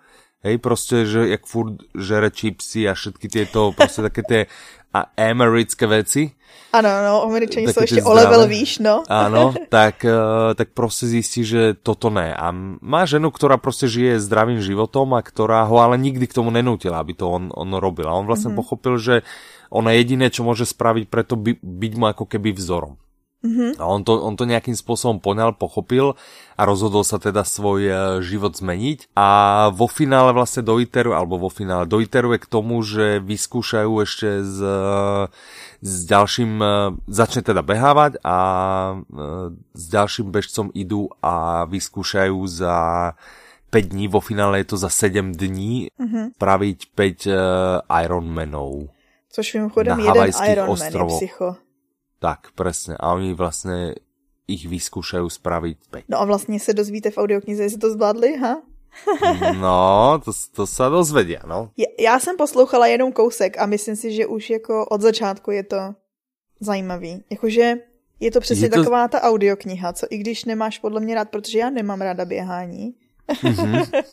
Hej, 0.43 0.57
prostě, 0.57 1.05
že 1.05 1.27
jak 1.27 1.45
furt 1.45 1.73
žere 1.95 2.31
čipsy 2.31 2.89
a 2.89 2.93
všetky 2.93 3.27
tieto 3.29 3.71
prostě 3.71 4.01
také 4.01 4.21
tie 4.23 4.45
a 4.93 5.05
americké 5.17 5.87
veci. 5.87 6.31
Ano, 6.73 6.89
no, 7.05 7.23
američani 7.23 7.73
jsou 7.73 7.81
ještě 7.81 8.03
o 8.03 8.13
level 8.13 8.47
výš, 8.47 8.79
no. 8.79 9.03
Ano, 9.09 9.53
tak, 9.69 10.05
uh, 10.05 10.53
tak 10.53 10.69
prostě 10.73 11.07
zjistí, 11.07 11.45
že 11.45 11.73
toto 11.73 12.09
ne. 12.09 12.33
A 12.35 12.51
má 12.81 13.05
ženu, 13.05 13.31
která 13.31 13.57
prostě 13.57 13.87
žije 13.87 14.19
zdravým 14.19 14.61
životom 14.61 15.13
a 15.13 15.21
která 15.21 15.63
ho 15.63 15.79
ale 15.79 15.97
nikdy 15.97 16.27
k 16.27 16.33
tomu 16.33 16.49
nenutila, 16.49 16.99
aby 16.99 17.13
to 17.13 17.29
on, 17.31 17.49
on 17.55 17.73
robil. 17.73 18.09
A 18.09 18.13
on 18.13 18.25
vlastně 18.25 18.49
mm 18.49 18.53
-hmm. 18.53 18.61
pochopil, 18.61 18.97
že 18.97 19.21
ona 19.69 19.91
jediné, 19.91 20.29
čo 20.29 20.45
môže 20.45 20.69
spraviť, 20.69 21.09
preto 21.09 21.33
by, 21.33 21.57
byť 21.57 21.93
mu 21.97 22.05
ako 22.05 22.25
keby 22.29 22.53
vzorom. 22.53 22.93
Mm-hmm. 23.43 23.75
A 23.75 23.83
on 23.83 24.07
to, 24.07 24.23
on 24.23 24.39
to 24.39 24.47
nejakým 24.47 24.71
spôsobom 24.71 25.19
poňal, 25.19 25.51
pochopil 25.59 26.15
a 26.55 26.61
rozhodol 26.63 27.03
sa 27.03 27.19
teda 27.19 27.43
svoj 27.43 27.81
uh, 27.91 27.97
život 28.23 28.55
zmeniť. 28.55 29.11
A 29.19 29.27
vo 29.75 29.91
finále 29.91 30.31
vlastne 30.31 30.63
do 30.63 30.79
ITERu, 30.79 31.11
alebo 31.11 31.35
vo 31.35 31.51
finále 31.51 31.83
do 31.83 31.99
ITERu 31.99 32.31
je 32.33 32.39
k 32.39 32.47
tomu, 32.47 32.79
že 32.79 33.19
vyskúšajú 33.19 33.91
ešte 33.99 34.29
s, 34.47 34.57
s 35.83 35.93
ďalším, 36.07 36.51
uh, 36.63 36.95
začne 37.11 37.43
teda 37.43 37.59
behávať 37.59 38.23
a 38.23 38.37
s 39.75 39.83
ďalším 39.91 40.31
bežcom 40.31 40.71
idú 40.71 41.11
a 41.19 41.67
vyskúšajú 41.67 42.39
za 42.47 42.75
5 43.73 43.91
dní, 43.91 44.05
vo 44.07 44.21
finále 44.21 44.61
je 44.61 44.71
to 44.71 44.77
za 44.77 44.87
7 44.87 45.33
dní, 45.33 45.89
mm-hmm. 45.97 46.39
praviť 46.39 46.79
5 46.95 47.27
uh, 47.27 47.33
Ironmanov. 47.89 48.93
Což 49.33 49.53
mimochodem 49.53 49.99
jeden 49.99 50.29
Ironman 50.29 50.93
je 50.93 51.05
psycho. 51.17 51.57
Tak, 52.23 52.55
presne. 52.55 52.95
A 52.99 53.13
oni 53.13 53.33
vlastně 53.33 53.95
ich 54.47 54.63
vyskúšajú 54.67 55.27
spraviť 55.27 55.77
5. 55.91 56.03
No 56.09 56.21
a 56.21 56.25
vlastně 56.25 56.59
se 56.59 56.73
dozvíte 56.73 57.11
v 57.11 57.17
audioknize, 57.17 57.63
jestli 57.63 57.77
to 57.77 57.91
zvládli, 57.91 58.37
ha? 58.37 58.61
no, 59.59 60.19
to, 60.25 60.31
to 60.55 60.67
se 60.67 60.83
dozvedia, 60.89 61.39
no. 61.47 61.71
Já, 61.77 61.85
já 61.99 62.19
jsem 62.19 62.37
poslouchala 62.37 62.87
jenom 62.87 63.11
kousek 63.11 63.57
a 63.57 63.65
myslím 63.65 63.95
si, 63.95 64.11
že 64.11 64.27
už 64.27 64.49
jako 64.49 64.85
od 64.85 65.01
začátku 65.01 65.51
je 65.51 65.63
to 65.63 65.95
zajímavý. 66.59 67.23
Jakože 67.29 67.75
je 68.19 68.31
to 68.31 68.39
přesně 68.39 68.65
je 68.65 68.69
to... 68.69 68.79
taková 68.79 69.07
ta 69.07 69.21
audiokniha, 69.21 69.93
co 69.93 70.07
i 70.09 70.17
když 70.17 70.45
nemáš 70.45 70.79
podle 70.79 71.01
mě 71.01 71.15
rád, 71.15 71.29
protože 71.29 71.59
já 71.59 71.69
nemám 71.69 72.01
ráda 72.01 72.25
běhání, 72.25 72.93
mm-hmm. 73.27 74.03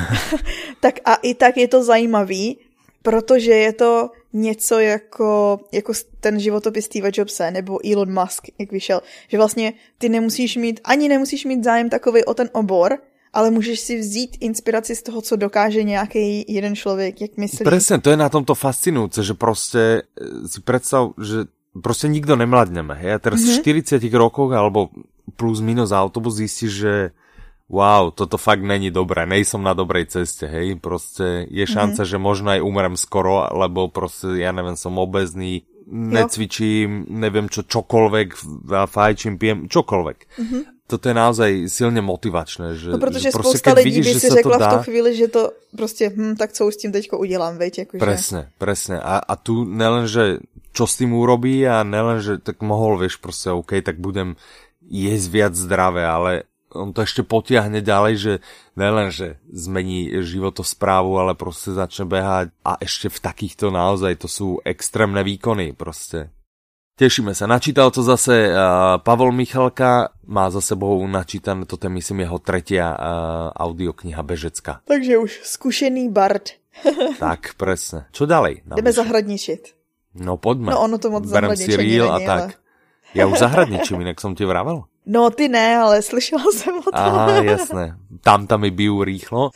tak 0.80 0.94
a 1.04 1.14
i 1.14 1.34
tak 1.34 1.56
je 1.56 1.68
to 1.68 1.84
zajímavý, 1.84 2.58
protože 3.02 3.52
je 3.52 3.72
to 3.72 4.10
něco 4.32 4.78
jako, 4.78 5.60
jako 5.72 5.92
ten 6.20 6.40
životopis 6.40 6.84
Steve 6.84 7.10
Jobse 7.14 7.50
nebo 7.50 7.78
Elon 7.92 8.20
Musk, 8.20 8.44
jak 8.58 8.72
vyšel, 8.72 9.00
že 9.28 9.36
vlastně 9.36 9.72
ty 9.98 10.08
nemusíš 10.08 10.56
mít, 10.56 10.80
ani 10.84 11.08
nemusíš 11.08 11.44
mít 11.44 11.64
zájem 11.64 11.90
takový 11.90 12.24
o 12.24 12.34
ten 12.34 12.50
obor, 12.52 12.98
ale 13.32 13.50
můžeš 13.50 13.80
si 13.80 13.98
vzít 13.98 14.36
inspiraci 14.40 14.96
z 14.96 15.02
toho, 15.02 15.20
co 15.22 15.36
dokáže 15.36 15.82
nějaký 15.82 16.44
jeden 16.48 16.76
člověk, 16.76 17.20
jak 17.20 17.36
myslí. 17.36 17.64
Presne, 17.64 18.00
to 18.00 18.10
je 18.10 18.16
na 18.16 18.28
tomto 18.28 18.54
fascinujúce, 18.54 19.20
že 19.20 19.34
prostě 19.34 20.02
si 20.46 20.60
představ, 20.60 21.12
že 21.20 21.44
prostě 21.82 22.08
nikdo 22.08 22.36
nemladneme, 22.36 22.94
hej? 22.94 23.12
A 23.14 23.18
teraz 23.18 23.40
mm 23.40 23.46
-hmm. 23.46 23.58
v 23.58 23.60
40 23.60 24.12
rokoch 24.12 24.52
alebo 24.52 24.88
plus 25.36 25.60
minus 25.60 25.92
autobus 25.92 26.34
zistíš, 26.34 26.72
že 26.72 27.10
wow, 27.68 28.10
toto 28.14 28.38
fakt 28.38 28.62
není 28.62 28.90
dobré, 28.90 29.26
nejsem 29.26 29.62
na 29.62 29.74
dobrej 29.74 30.06
ceste, 30.06 30.46
hej, 30.46 30.76
prostě 30.76 31.46
je 31.50 31.66
šanca, 31.66 32.02
mm 32.02 32.06
-hmm. 32.06 32.10
že 32.10 32.18
možno 32.18 32.50
aj 32.50 32.62
umrem 32.62 32.96
skoro, 32.96 33.48
lebo 33.52 33.88
prostě, 33.88 34.26
ja 34.26 34.52
neviem, 34.52 34.76
som 34.76 34.98
obezný, 34.98 35.62
necvičím, 35.86 37.06
jo. 37.06 37.18
neviem 37.22 37.46
čo, 37.48 37.62
čokoľvek, 37.62 38.28
fajčím, 38.86 39.38
pijem, 39.38 39.58
čokoľvek. 39.68 40.18
Mm 40.38 40.46
-hmm. 40.46 40.62
Toto 40.86 41.08
je 41.08 41.14
naozaj 41.14 41.68
silně 41.68 41.98
motivačné. 42.02 42.78
Že, 42.78 42.90
no 42.90 42.98
protože 42.98 43.20
že 43.20 43.30
prostě, 43.30 43.58
spousta 43.58 43.72
lidí 43.72 43.90
vidíš, 43.90 44.14
by 44.14 44.20
si 44.20 44.28
řekla 44.30 44.58
v 44.58 44.78
tu 44.78 44.82
chvíli, 44.82 45.16
že 45.16 45.28
to 45.28 45.50
prostě, 45.76 46.12
hm, 46.16 46.36
tak 46.36 46.52
co 46.52 46.66
už 46.66 46.74
s 46.74 46.76
tím 46.76 46.92
teďko 46.92 47.18
udělám, 47.18 47.58
veď, 47.58 47.78
jakože. 47.78 47.98
Presne, 47.98 48.50
presne. 48.58 49.00
A, 49.02 49.18
a 49.18 49.36
tu 49.36 49.64
nelen, 49.64 50.06
že 50.06 50.38
čo 50.72 50.86
s 50.86 50.96
tým 50.96 51.12
urobí 51.12 51.66
a 51.68 51.82
nelen, 51.82 52.20
že 52.20 52.38
tak 52.38 52.62
mohol, 52.62 52.98
vieš, 52.98 53.16
prostě 53.16 53.50
OK, 53.50 53.72
tak 53.82 53.98
budem 53.98 54.36
jesť 54.86 55.30
viac 55.30 55.54
zdravé, 55.54 56.06
ale 56.06 56.42
on 56.76 56.92
to 56.92 57.02
ešte 57.02 57.24
potiahne 57.24 57.80
ďalej, 57.80 58.14
že 58.16 58.32
nelen, 58.76 59.08
že 59.10 59.40
zmení 59.48 60.12
životosprávu, 60.22 61.18
ale 61.18 61.34
prostě 61.34 61.72
začne 61.72 62.04
behať 62.04 62.48
a 62.64 62.76
ešte 62.80 63.08
v 63.08 63.18
takýchto 63.20 63.72
naozaj, 63.72 64.20
to 64.20 64.28
sú 64.28 64.60
extrémne 64.64 65.24
výkony 65.24 65.72
prostě. 65.72 66.28
Tešíme 66.96 67.36
sa. 67.36 67.44
Načítal 67.44 67.92
to 67.92 68.00
zase 68.00 68.48
uh, 68.48 68.96
Pavol 69.04 69.28
Michalka, 69.28 70.16
má 70.24 70.48
za 70.48 70.64
sebou 70.64 70.96
načítané, 71.04 71.68
toto 71.68 71.86
je 71.86 71.92
myslím 71.92 72.24
jeho 72.24 72.40
tretia 72.40 72.88
uh, 72.88 72.96
audiokniha 73.52 74.24
Bežecka. 74.24 74.80
Takže 74.88 75.20
už 75.20 75.30
zkušený 75.44 76.08
bard. 76.08 76.56
tak, 77.20 77.52
presne. 77.60 78.08
Čo 78.16 78.24
ďalej? 78.24 78.64
Jdeme 78.64 78.92
zahradničit. 78.96 79.76
No 80.16 80.40
poďme. 80.40 80.72
No 80.72 80.88
ono 80.88 80.96
to 80.96 81.12
moc 81.12 81.28
Berem 81.28 81.52
si 81.52 81.76
reel 81.76 82.08
a 82.08 82.16
tak. 82.16 82.56
Ale... 82.56 82.64
Já 83.14 83.26
už 83.26 83.38
zahradničím, 83.38 84.00
jinak 84.00 84.20
jsem 84.20 84.34
ti 84.34 84.44
vravel. 84.44 84.84
No 85.06 85.30
ty 85.30 85.48
ne, 85.48 85.76
ale 85.76 86.02
slyšela 86.02 86.44
jsem 86.52 86.78
o 86.78 86.82
tom. 86.82 86.92
Aha, 86.94 87.42
jasné. 87.42 87.96
Tam 88.20 88.46
tam 88.46 88.60
mi 88.60 88.70
biju 88.70 89.04
rýchlo. 89.04 89.50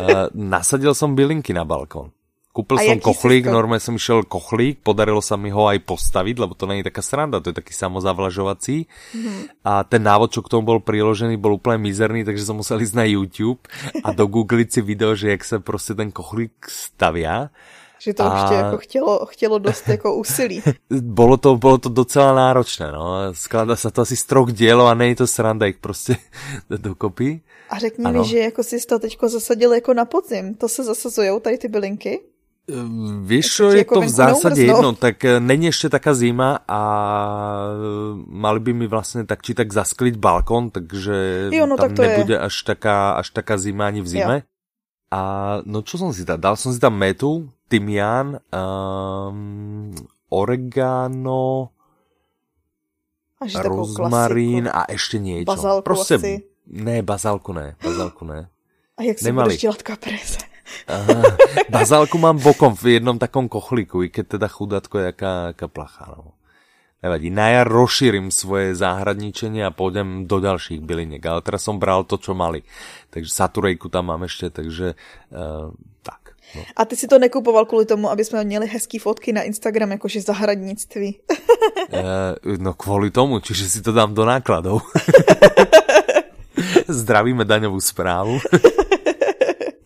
Uh, 0.00 0.32
nasadil 0.34 0.94
som 0.96 1.12
bylinky 1.12 1.52
na 1.52 1.64
balkón. 1.68 2.16
Kúpil 2.56 2.80
som 2.80 2.96
kochlík, 3.04 3.44
normálne 3.44 3.84
som 3.84 4.00
išiel 4.00 4.24
kochlík, 4.24 4.80
podarilo 4.80 5.20
sa 5.20 5.36
mi 5.36 5.52
ho 5.52 5.68
aj 5.68 5.76
postaviť, 5.84 6.40
lebo 6.40 6.56
to 6.56 6.64
není 6.64 6.80
taká 6.80 7.04
sranda, 7.04 7.44
to 7.44 7.52
je 7.52 7.60
taký 7.60 7.76
samozavlažovací. 7.76 8.88
Mm-hmm. 8.88 9.60
A 9.60 9.84
ten 9.84 10.00
návod, 10.00 10.32
čo 10.32 10.40
k 10.40 10.48
tomu 10.48 10.64
bol 10.64 10.80
priložený, 10.80 11.36
bol 11.36 11.60
úplne 11.60 11.84
mizerný, 11.84 12.24
takže 12.24 12.48
som 12.48 12.56
musel 12.56 12.80
ísť 12.80 12.96
na 12.96 13.04
YouTube 13.04 13.60
a 14.00 14.08
dogoogliť 14.08 14.68
si 14.72 14.80
video, 14.80 15.12
že 15.12 15.36
jak 15.36 15.44
sa 15.44 15.60
prostě 15.60 16.00
ten 16.00 16.08
kochlík 16.08 16.56
stavia. 16.64 17.52
Že 18.06 18.14
to 18.14 18.22
a... 18.22 18.40
ještě 18.40 18.54
jako 18.54 18.78
chtělo, 18.78 19.26
chtělo 19.26 19.58
dost 19.58 19.88
jako 19.88 20.14
úsilí. 20.14 20.62
bolo, 21.02 21.36
to, 21.36 21.56
bolo 21.56 21.78
to 21.78 21.88
docela 21.88 22.34
náročné, 22.34 22.92
no. 22.92 23.34
Skládá 23.34 23.76
se 23.76 23.90
to 23.90 24.02
asi 24.02 24.16
strok 24.16 24.52
dielo 24.52 24.86
a 24.86 24.94
není 24.94 25.14
to 25.14 25.26
sranda 25.26 25.66
ich 25.66 25.78
prostě 25.78 26.16
dokopy. 26.70 27.40
A 27.70 27.78
řekni 27.78 28.04
ano. 28.04 28.22
mi, 28.22 28.28
že 28.28 28.38
jako 28.38 28.62
si 28.62 28.78
to 28.86 28.98
teďko 28.98 29.28
zasadil 29.28 29.74
jako 29.74 29.94
na 29.94 30.04
podzim. 30.04 30.54
To 30.54 30.68
se 30.68 30.84
zasazujou 30.84 31.40
tady 31.40 31.58
ty 31.58 31.68
bylinky? 31.68 32.20
Víš, 33.22 33.46
čo 33.46 33.70
je 33.70 33.86
to 33.86 34.02
v 34.02 34.10
zásade 34.10 34.58
jedno, 34.58 34.90
tak 34.98 35.22
eh, 35.22 35.38
není 35.38 35.70
ešte 35.70 35.86
taká 35.86 36.18
zima 36.18 36.66
a 36.66 36.82
mali 38.26 38.58
by 38.58 38.74
mi 38.74 38.90
vlastne 38.90 39.22
tak 39.22 39.46
či 39.46 39.54
tak 39.54 39.70
zaskliť 39.70 40.18
balkón, 40.18 40.74
takže 40.74 41.46
jo, 41.54 41.62
no, 41.62 41.78
tam 41.78 41.94
tak 41.94 42.10
nebude 42.10 42.34
je. 42.34 42.42
až 42.42 42.54
taká, 42.66 43.22
až 43.22 43.30
taká 43.30 43.54
zima 43.54 43.86
ani 43.86 44.02
v 44.02 44.08
zime. 44.10 44.36
Jo. 44.42 44.55
A 45.10 45.20
no 45.62 45.86
čo 45.86 45.98
som 45.98 46.10
si 46.10 46.26
tam, 46.26 46.38
dal 46.42 46.58
som 46.58 46.74
si 46.74 46.82
tam 46.82 46.98
metu, 46.98 47.46
tymián, 47.70 48.42
um, 48.50 49.94
oregano, 50.30 51.70
rozmarín 53.40 54.66
a 54.66 54.88
ešte 54.90 55.22
niečo. 55.22 55.50
Bazálku 55.52 55.84
Proste, 55.86 56.14
asi. 56.18 56.34
Ne, 56.66 57.02
bazálku 57.06 57.50
ne, 57.54 57.78
bazálku 57.78 58.24
ne. 58.26 58.50
A 58.96 59.00
jak 59.02 59.18
si 59.18 59.24
Nemali. 59.24 59.54
budeš 59.54 59.60
dělat 59.60 59.82
kaprese? 59.82 60.40
Aha, 60.88 61.22
bazálku 61.70 62.18
mám 62.18 62.42
bokom 62.42 62.74
v 62.74 62.98
jednom 62.98 63.18
takom 63.18 63.46
kochlíku, 63.46 64.02
i 64.02 64.10
keď 64.10 64.38
teda 64.38 64.48
chudatko 64.50 64.98
je 64.98 65.04
jaká, 65.14 65.54
jaká 65.54 65.66
placha. 65.70 66.04
No. 66.10 66.34
Nevadí, 67.04 67.28
na 67.28 67.52
jar 67.52 67.68
rozšírim 67.68 68.32
svoje 68.32 68.72
záhradničenie 68.72 69.60
a 69.68 69.70
pôjdem 69.70 70.24
do 70.24 70.40
ďalších 70.40 70.80
byliniek, 70.80 71.20
ale 71.28 71.44
teraz 71.44 71.68
som 71.68 71.76
bral 71.76 72.08
to, 72.08 72.16
čo 72.16 72.32
mali. 72.32 72.64
Takže 73.12 73.30
saturejku 73.30 73.92
tam 73.92 74.08
mám 74.08 74.24
ešte, 74.24 74.48
takže 74.48 74.96
uh, 75.30 75.76
tak. 76.00 76.34
No. 76.56 76.64
A 76.72 76.88
ty 76.88 76.96
si 76.96 77.04
to 77.04 77.18
nekupoval 77.18 77.68
kvůli 77.68 77.86
tomu, 77.86 78.10
aby 78.10 78.24
jsme 78.24 78.44
měli 78.44 78.66
hezký 78.66 78.98
fotky 78.98 79.32
na 79.32 79.42
Instagram, 79.42 79.90
jakože 79.90 80.20
zahradnictví. 80.20 81.20
uh, 81.92 82.56
no 82.64 82.74
kvůli 82.74 83.10
tomu, 83.10 83.40
čiže 83.40 83.68
si 83.68 83.82
to 83.82 83.92
dám 83.92 84.14
do 84.14 84.24
nákladov. 84.24 84.82
Zdravíme 86.88 87.44
daňovú 87.44 87.80
správu. 87.82 88.40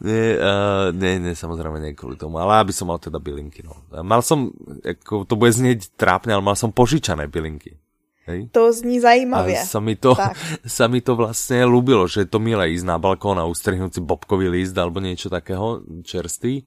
Nie, 0.01 0.41
uh, 0.41 0.89
nie, 0.97 1.21
nie, 1.21 1.37
samozrejme 1.37 1.77
nie 1.77 1.93
kvôli 1.93 2.17
tomu, 2.17 2.41
ale 2.41 2.65
aby 2.65 2.73
som 2.73 2.89
mal 2.89 2.97
teda 2.97 3.21
bylinky, 3.21 3.61
no. 3.61 3.77
Mal 4.01 4.25
som, 4.25 4.49
ako, 4.81 5.29
to 5.29 5.37
bude 5.37 5.53
znieť 5.53 5.93
trápne, 6.01 6.33
ale 6.33 6.41
mal 6.41 6.57
som 6.57 6.73
požičané 6.73 7.29
bylinky. 7.29 7.77
Hej? 8.25 8.49
To 8.53 8.73
zní 8.73 9.01
zajímavě. 9.01 9.61
A 9.61 9.67
sa 9.67 9.81
mi, 9.81 9.97
to, 9.97 10.17
sa 10.67 10.87
mi 10.89 11.01
to 11.05 11.17
vlastne 11.19 11.67
ľúbilo, 11.67 12.09
že 12.09 12.25
je 12.25 12.29
to 12.31 12.39
milé 12.41 12.73
ísť 12.73 12.87
na 12.87 12.97
balkón 12.97 13.37
a 13.37 13.45
ustrihnúť 13.45 13.99
si 13.99 14.01
bobkový 14.01 14.49
list 14.49 14.73
alebo 14.79 15.03
niečo 15.03 15.29
takého 15.29 15.83
čerstvý. 16.07 16.65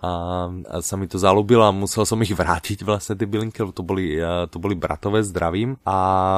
A, 0.00 0.10
a 0.50 0.76
sa 0.80 0.94
mi 0.94 1.10
to 1.10 1.18
zalúbilo 1.18 1.66
a 1.66 1.74
musel 1.74 2.06
som 2.06 2.22
ich 2.22 2.30
vrátiť 2.30 2.86
vlastne 2.86 3.18
tie 3.18 3.26
bylinky, 3.26 3.60
lebo 3.60 3.74
to 3.74 3.82
boli, 3.82 4.18
to 4.48 4.56
boli 4.62 4.78
bratové, 4.78 5.26
zdravím. 5.26 5.76
A 5.82 5.96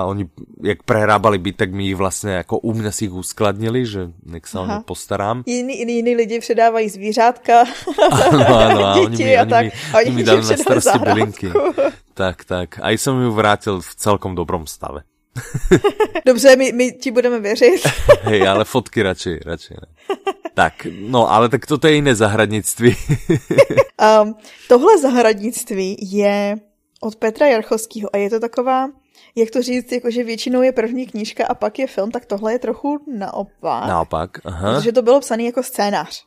oni, 0.09 0.27
jak 0.65 0.83
prerábali 0.83 1.39
byt, 1.39 1.57
tak 1.57 1.71
mi 1.77 1.93
ich 1.93 1.99
vlastne 1.99 2.41
ako 2.41 2.65
u 2.65 2.73
mňa 2.73 2.91
si 2.93 3.07
ich 3.07 3.15
uskladnili, 3.15 3.85
že 3.85 4.11
nech 4.25 4.49
sa 4.49 4.63
o 4.63 4.67
ne 4.67 4.77
postarám. 4.87 5.43
Jiní, 5.47 5.75
jiní 5.79 6.15
lidi 6.17 6.41
předávají 6.41 6.89
zvířátka. 6.89 7.65
Áno, 8.27 8.45
áno, 8.47 8.81
a 8.87 8.93
oni 9.03 9.17
mi, 9.19 9.35
a 9.37 9.45
tak, 9.45 9.65
mi, 9.65 9.71
oni 9.95 10.11
mi 10.11 10.23
dali 10.23 10.43
na 10.43 10.57
starosti 10.57 10.99
bylinky. 10.99 11.49
Tak, 12.17 12.45
tak. 12.45 12.81
A 12.81 12.97
som 12.97 13.21
ju 13.21 13.31
vrátil 13.33 13.81
v 13.81 13.91
celkom 13.95 14.33
dobrom 14.33 14.65
stave. 14.67 15.05
Dobře, 16.27 16.57
my, 16.57 16.73
my 16.73 16.93
ti 16.93 17.11
budeme 17.11 17.41
věřit. 17.41 17.81
Hej, 18.23 18.49
ale 18.49 18.65
fotky 18.65 19.03
radši, 19.03 19.39
radši 19.45 19.75
ne. 19.75 19.87
Tak, 20.57 20.87
no 21.01 21.31
ale 21.31 21.49
tak 21.49 21.67
toto 21.67 21.87
je 21.87 21.95
jiné 21.95 22.15
zahradnictví. 22.15 22.97
um, 24.23 24.35
tohle 24.69 24.99
zahradnictví 24.99 25.97
je 26.01 26.57
od 27.01 27.17
Petra 27.17 27.47
Jarchovského 27.47 28.09
a 28.13 28.17
je 28.17 28.31
to 28.31 28.41
taková, 28.41 28.89
jak 29.35 29.51
to 29.51 29.63
říct, 29.63 29.93
jakože 29.93 30.25
většinou 30.25 30.63
je 30.63 30.73
první 30.73 31.07
knížka 31.07 31.47
a 31.47 31.55
pak 31.55 31.79
je 31.79 31.87
film, 31.87 32.11
tak 32.11 32.27
tohle 32.27 32.53
je 32.53 32.59
trochu 32.59 32.99
naopak. 33.19 33.89
Naopak, 33.89 34.31
aha. 34.45 34.75
Protože 34.75 34.93
to 34.93 35.03
bylo 35.03 35.21
psané 35.21 35.43
jako 35.43 35.63
scénář. 35.63 36.25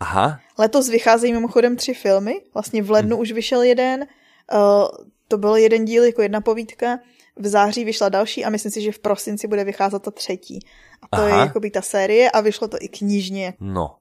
Aha. 0.00 0.40
Letos 0.58 0.88
vycházejí 0.88 1.32
mimochodem 1.32 1.76
tři 1.76 1.94
filmy, 1.94 2.40
vlastně 2.54 2.82
v 2.82 2.90
lednu 2.90 3.16
hmm. 3.16 3.22
už 3.22 3.32
vyšel 3.32 3.62
jeden, 3.62 4.00
uh, 4.00 4.88
to 5.28 5.38
byl 5.38 5.56
jeden 5.56 5.84
díl 5.84 6.04
jako 6.04 6.22
jedna 6.22 6.40
povídka, 6.40 6.98
v 7.36 7.46
září 7.46 7.84
vyšla 7.84 8.08
další 8.08 8.44
a 8.44 8.50
myslím 8.50 8.72
si, 8.72 8.80
že 8.80 8.92
v 8.92 8.98
prosinci 8.98 9.48
bude 9.48 9.64
vycházet 9.64 10.02
ta 10.02 10.10
třetí. 10.10 10.60
A 11.02 11.16
to 11.16 11.22
Aha. 11.22 11.28
je 11.28 11.40
jakoby 11.40 11.70
ta 11.70 11.82
série 11.82 12.30
a 12.30 12.40
vyšlo 12.40 12.68
to 12.68 12.76
i 12.80 12.88
knižně. 12.88 13.54
No. 13.60 13.94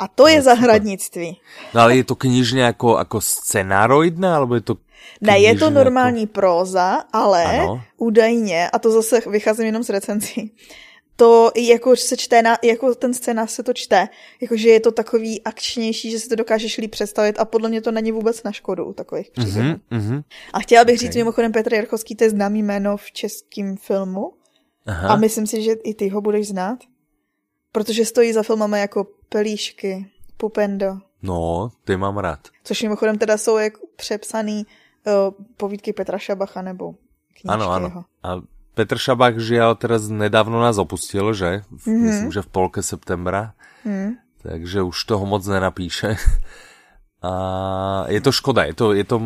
A 0.00 0.08
to 0.08 0.26
je 0.26 0.36
no, 0.36 0.42
zahradnictví. 0.42 1.40
No 1.74 1.80
ale 1.80 1.96
je 1.96 2.04
to 2.04 2.16
knižně 2.16 2.62
jako, 2.62 2.98
jako 2.98 3.20
scenároidné, 3.20 4.28
alebo 4.28 4.54
je 4.54 4.60
to 4.60 4.76
Ne, 5.20 5.38
je 5.38 5.58
to 5.58 5.70
normální 5.70 6.20
jako... 6.20 6.32
próza, 6.32 7.02
ale 7.12 7.44
ano. 7.44 7.82
údajně, 7.96 8.70
a 8.70 8.78
to 8.78 8.90
zase 8.90 9.20
vycházím 9.30 9.66
jenom 9.66 9.82
z 9.82 9.90
recenzí, 9.90 10.54
to 11.16 11.52
jako 11.56 11.96
se 11.96 12.16
čte, 12.16 12.42
na, 12.42 12.58
jako 12.64 12.94
ten 12.94 13.14
scénář 13.14 13.50
se 13.50 13.62
to 13.62 13.72
čte, 13.72 14.08
jakože 14.40 14.68
je 14.68 14.80
to 14.80 14.92
takový 14.92 15.42
akčnější, 15.42 16.10
že 16.10 16.18
si 16.18 16.28
to 16.28 16.36
dokážeš 16.36 16.78
líp 16.78 16.90
představit 16.90 17.38
a 17.38 17.44
podle 17.44 17.68
mě 17.68 17.80
to 17.80 17.90
není 17.90 18.12
vůbec 18.12 18.42
na 18.42 18.52
škodu 18.52 18.84
u 18.84 18.92
takových 18.92 19.30
příběhů. 19.30 19.68
Mm-hmm, 19.68 19.80
mm-hmm. 19.92 20.22
A 20.52 20.60
chtěla 20.60 20.84
bych 20.84 20.96
okay. 20.98 21.06
říct 21.06 21.16
mimochodem 21.16 21.52
Petr 21.52 21.74
Jarchovský, 21.74 22.16
to 22.16 22.24
je 22.24 22.30
známý 22.30 22.62
jméno 22.62 22.96
v 22.96 23.12
českém 23.12 23.76
filmu 23.76 24.32
Aha. 24.86 25.08
a 25.08 25.16
myslím 25.16 25.46
si, 25.46 25.62
že 25.62 25.72
i 25.72 25.94
ty 25.94 26.08
ho 26.08 26.20
budeš 26.20 26.48
znát, 26.48 26.78
protože 27.72 28.04
stojí 28.04 28.32
za 28.32 28.42
filmama 28.42 28.78
jako 28.78 29.06
Pelíšky, 29.28 30.06
Pupendo. 30.36 30.98
No, 31.22 31.70
ty 31.84 31.96
mám 31.96 32.18
rád. 32.18 32.48
Což 32.64 32.82
mimochodem 32.82 33.18
teda 33.18 33.38
jsou 33.38 33.56
jako 33.56 33.80
přepsaný 33.96 34.66
uh, 35.06 35.12
povídky 35.56 35.92
Petra 35.92 36.18
Šabacha 36.18 36.62
nebo 36.62 36.94
knížky 37.40 37.48
Ano, 37.48 37.70
ano. 37.70 37.86
Jeho. 37.86 38.04
A 38.22 38.42
Petr 38.76 39.00
Šabák 39.00 39.40
žiaľ 39.40 39.80
teraz 39.80 40.12
nedávno 40.12 40.60
nás 40.60 40.76
opustil, 40.76 41.32
že? 41.32 41.64
Mm-hmm. 41.64 41.96
Myslím, 41.96 42.28
že 42.32 42.44
v 42.44 42.52
polke 42.52 42.84
septembra. 42.84 43.56
Mm. 43.88 44.20
Takže 44.44 44.84
už 44.84 44.96
toho 45.08 45.24
moc 45.24 45.40
nenapíše. 45.48 46.20
A 47.26 48.06
je 48.06 48.20
to 48.22 48.30
škoda, 48.30 48.62
je 48.70 48.74
to, 48.74 48.86
je 48.94 49.02
to 49.02 49.18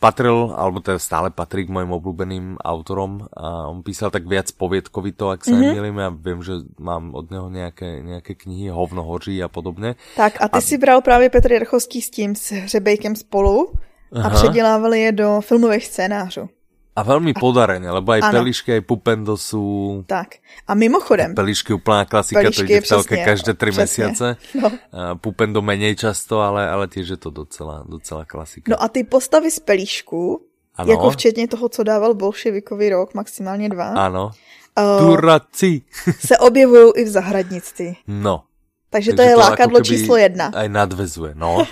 patril, 0.00 0.56
alebo 0.56 0.80
teda 0.80 0.96
stále 0.96 1.28
patrí 1.28 1.68
k 1.68 1.74
mojim 1.74 1.92
obľúbeným 1.92 2.46
autorom 2.64 3.28
a 3.36 3.68
on 3.68 3.84
písal 3.84 4.08
tak 4.08 4.24
viac 4.24 4.48
poviedkovito, 4.56 5.28
ak 5.28 5.44
sa 5.44 5.52
mm-hmm. 5.52 5.60
nemýlim, 5.68 5.96
ja 6.00 6.08
viem, 6.08 6.40
že 6.40 6.64
mám 6.80 7.12
od 7.12 7.28
neho 7.28 7.52
nejaké, 7.52 8.00
nejaké 8.00 8.32
knihy, 8.32 8.72
Hovno 8.72 9.04
hoří 9.04 9.42
a 9.44 9.52
podobne. 9.52 10.00
Tak 10.16 10.40
a 10.40 10.48
ty 10.48 10.58
a... 10.58 10.64
si 10.64 10.78
bral 10.78 11.00
právě 11.00 11.28
Petr 11.28 11.52
Jarchovský 11.52 12.02
s 12.02 12.10
tím, 12.10 12.36
s 12.36 12.52
Hřebejkem 12.52 13.16
spolu 13.16 13.72
a 14.12 14.20
Aha. 14.20 14.30
předělávali 14.30 15.00
je 15.00 15.12
do 15.12 15.40
filmových 15.40 15.86
scénářů. 15.86 16.48
A 16.96 17.04
veľmi 17.04 17.36
podarené, 17.36 17.92
lebo 17.92 18.08
aj 18.08 18.24
ano. 18.24 18.40
Pelišky, 18.40 18.80
aj 18.80 18.82
Pupendo 18.88 19.36
sú... 19.36 20.00
Tak. 20.08 20.40
A 20.64 20.72
mimochodem... 20.72 21.36
Pelišky 21.36 21.76
úplná 21.76 22.08
klasika, 22.08 22.40
Pelišky, 22.40 22.64
to 22.64 22.72
ide 22.72 22.80
v 22.80 22.88
telke 22.88 23.16
každé 23.20 23.52
přesně. 23.52 23.80
mesiace. 23.80 24.36
No. 24.56 24.72
Pupendo 25.20 25.60
menej 25.60 25.92
často, 25.96 26.40
ale, 26.40 26.64
ale 26.64 26.88
tiež 26.88 27.08
je 27.08 27.18
to 27.20 27.28
docela, 27.28 27.84
docela 27.84 28.24
klasika. 28.24 28.72
No 28.72 28.80
a 28.80 28.88
ty 28.88 29.04
postavy 29.04 29.50
z 29.52 29.60
Pelíšku, 29.60 30.40
ano. 30.76 30.90
jako 30.90 31.10
včetně 31.10 31.48
toho, 31.48 31.68
co 31.68 31.82
dával 31.82 32.14
bolševikový 32.14 32.88
rok, 32.88 33.14
maximálně 33.14 33.68
dva. 33.68 33.92
Ano. 33.92 34.32
Uh, 34.72 35.00
Turaci. 35.00 35.82
se 36.18 36.38
objevují 36.38 36.92
i 36.96 37.04
v 37.04 37.08
zahradnictví. 37.08 37.96
No. 38.08 38.45
Takže, 38.90 39.10
Takže 39.10 39.16
to 39.16 39.22
je 39.22 39.34
to 39.34 39.40
lákadlo 39.40 39.80
číslo 39.80 40.16
jedna. 40.16 40.52
Aj 40.54 40.68
nadvezuje, 40.68 41.34
no. 41.34 41.66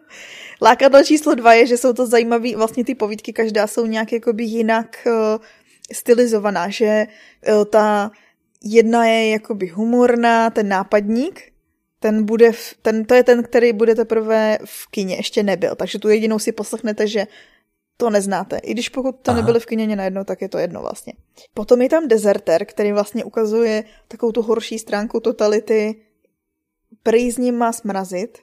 Lákadlo 0.62 1.02
číslo 1.02 1.34
dva 1.34 1.54
je, 1.54 1.66
že 1.66 1.76
jsou 1.76 1.92
to 1.92 2.06
zajímavé, 2.06 2.56
vlastně 2.56 2.84
ty 2.84 2.94
povídky 2.94 3.32
každá 3.32 3.66
jsou 3.66 3.86
nějak 3.86 4.12
jakoby 4.12 4.44
jinak 4.44 5.06
uh, 5.06 5.12
stylizovaná, 5.92 6.68
že 6.68 7.06
uh, 7.48 7.64
ta 7.64 8.10
jedna 8.64 9.06
je 9.06 9.30
jakoby 9.30 9.66
humorná, 9.66 10.50
ten 10.50 10.68
nápadník, 10.68 11.52
ten 12.00 12.24
bude, 12.24 12.52
v, 12.52 12.74
ten, 12.82 13.04
to 13.04 13.14
je 13.14 13.22
ten, 13.22 13.42
který 13.42 13.72
bude 13.72 13.94
teprve 13.94 14.58
v 14.64 14.90
kině, 14.90 15.16
ještě 15.16 15.42
nebyl, 15.42 15.74
takže 15.74 15.98
tu 15.98 16.08
jedinou 16.08 16.38
si 16.38 16.52
poslechnete, 16.52 17.06
že 17.06 17.26
to 17.96 18.10
neznáte. 18.10 18.58
I 18.58 18.72
když 18.72 18.88
pokud 18.88 19.16
to 19.22 19.30
Aha. 19.30 19.40
nebyly 19.40 19.60
v 19.60 19.66
kině 19.66 19.96
najednou, 19.96 20.24
tak 20.24 20.42
je 20.42 20.48
to 20.48 20.58
jedno 20.58 20.80
vlastně. 20.80 21.12
Potom 21.54 21.82
je 21.82 21.88
tam 21.88 22.08
Deserter, 22.08 22.64
který 22.64 22.92
vlastně 22.92 23.24
ukazuje 23.24 23.84
takovou 24.08 24.32
tu 24.32 24.42
horší 24.42 24.78
stránku 24.78 25.20
totality. 25.20 26.05
Prý 27.02 27.30
z 27.30 27.50
má 27.52 27.72
smrazit. 27.72 28.38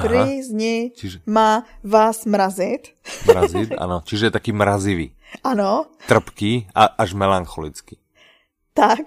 Prý 0.00 0.42
z 0.42 0.50
ní 0.50 0.90
Čiže... 0.90 1.18
má 1.26 1.66
vás 1.84 2.24
mrazit. 2.24 2.88
Mrazit, 3.26 3.72
ano. 3.78 4.02
Čiže 4.04 4.26
je 4.26 4.30
taký 4.30 4.52
mrazivý. 4.52 5.14
Ano. 5.44 5.86
Trpký 6.08 6.68
a 6.74 6.84
až 6.84 7.12
melancholický. 7.12 7.98
Tak. 8.74 9.00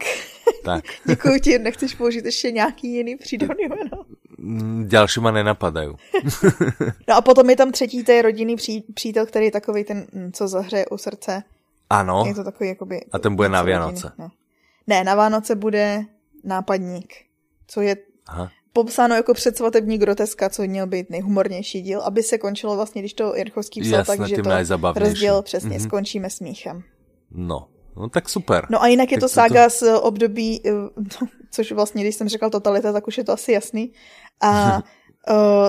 Tak. 0.63 0.83
Děkuji 1.05 1.39
ti, 1.39 1.59
nechceš 1.59 1.95
použít 1.95 2.25
ještě 2.25 2.51
nějaký 2.51 2.93
jiný 2.93 3.15
přídavný 3.15 3.63
jméno? 3.65 4.05
Mm, 4.37 4.85
další 4.89 5.19
ma 5.19 5.31
nenapadají. 5.31 5.89
no 7.07 7.15
a 7.15 7.21
potom 7.21 7.49
je 7.49 7.55
tam 7.55 7.71
třetí, 7.71 8.03
to 8.03 8.11
je 8.11 8.21
rodinný 8.21 8.55
pří, 8.55 8.81
přítel, 8.93 9.25
který 9.25 9.45
je 9.45 9.51
takový 9.51 9.83
ten, 9.83 10.07
mm, 10.13 10.31
co 10.31 10.47
zahřeje 10.47 10.85
u 10.85 10.97
srdce. 10.97 11.43
Ano. 11.89 12.23
Je 12.27 12.35
to 12.35 12.43
takový 12.43 12.69
jakoby... 12.69 13.01
A 13.11 13.19
ten 13.19 13.35
bude 13.35 13.49
na 13.49 13.63
Vánoce. 13.63 14.11
Ne. 14.17 14.29
ne, 14.87 15.03
na 15.03 15.15
Vánoce 15.15 15.55
bude 15.55 16.05
nápadník, 16.43 17.13
co 17.67 17.81
je 17.81 17.97
Aha. 18.27 18.51
Popsáno 18.75 19.15
jako 19.15 19.33
předsvatební 19.33 19.97
groteska, 19.97 20.49
co 20.49 20.63
měl 20.63 20.87
být 20.87 21.09
nejhumornější 21.09 21.81
díl, 21.81 22.01
aby 22.01 22.23
se 22.23 22.37
končilo 22.37 22.75
vlastně, 22.75 23.01
když 23.01 23.13
to 23.13 23.35
Jirchovský 23.35 23.81
psal, 23.81 23.99
Jasne, 23.99 24.17
takže 24.17 24.37
to 24.37 24.93
rozděl 24.95 25.41
přesně, 25.41 25.77
mm-hmm. 25.77 25.83
skončíme 25.83 26.29
smíchem. 26.29 26.83
No, 27.31 27.67
No 27.97 28.09
tak 28.09 28.29
super. 28.29 28.67
No 28.69 28.83
a 28.83 28.87
jinak 28.87 29.11
je 29.11 29.17
tak 29.17 29.21
to 29.21 29.29
saga 29.29 29.63
to... 29.63 29.69
z 29.69 29.99
období, 29.99 30.61
eh, 30.65 30.71
což 31.51 31.71
vlastně, 31.71 32.03
když 32.03 32.15
jsem 32.15 32.29
řekl 32.29 32.49
totalita, 32.49 32.93
tak 32.93 33.07
už 33.07 33.17
je 33.17 33.23
to 33.23 33.31
asi 33.31 33.51
jasný. 33.51 33.91
A 34.41 34.75
uh, 34.75 34.83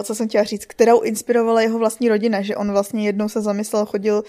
co 0.03 0.15
jsem 0.15 0.29
chtěla 0.29 0.45
říct, 0.45 0.67
kterou 0.67 1.01
inspirovala 1.01 1.61
jeho 1.61 1.79
vlastní 1.79 2.09
rodina, 2.09 2.43
že 2.43 2.57
on 2.57 2.73
vlastně 2.73 3.07
jednou 3.07 3.29
se 3.29 3.41
zamyslel, 3.41 3.87
chodil 3.87 4.23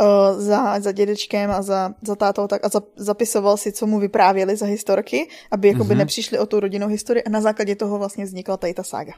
uh, 0.00 0.40
za, 0.40 0.80
za 0.80 0.92
dědečkem 0.92 1.50
a 1.50 1.62
za, 1.62 1.94
za 2.02 2.16
tátou 2.16 2.46
tak, 2.46 2.64
a 2.64 2.68
za, 2.68 2.82
zapisoval 2.96 3.56
si, 3.56 3.72
co 3.72 3.86
mu 3.86 3.98
vyprávěli 3.98 4.56
za 4.56 4.66
historky, 4.66 5.28
aby 5.50 5.68
jakoby 5.68 5.94
mm-hmm. 5.94 5.98
nepřišli 5.98 6.38
o 6.38 6.46
tu 6.46 6.60
rodinnou 6.60 6.88
historii 6.88 7.22
a 7.24 7.30
na 7.30 7.40
základě 7.40 7.76
toho 7.76 7.98
vlastně 7.98 8.24
vznikla 8.24 8.56
tady 8.56 8.74
ta 8.74 8.82
saga. 8.82 9.12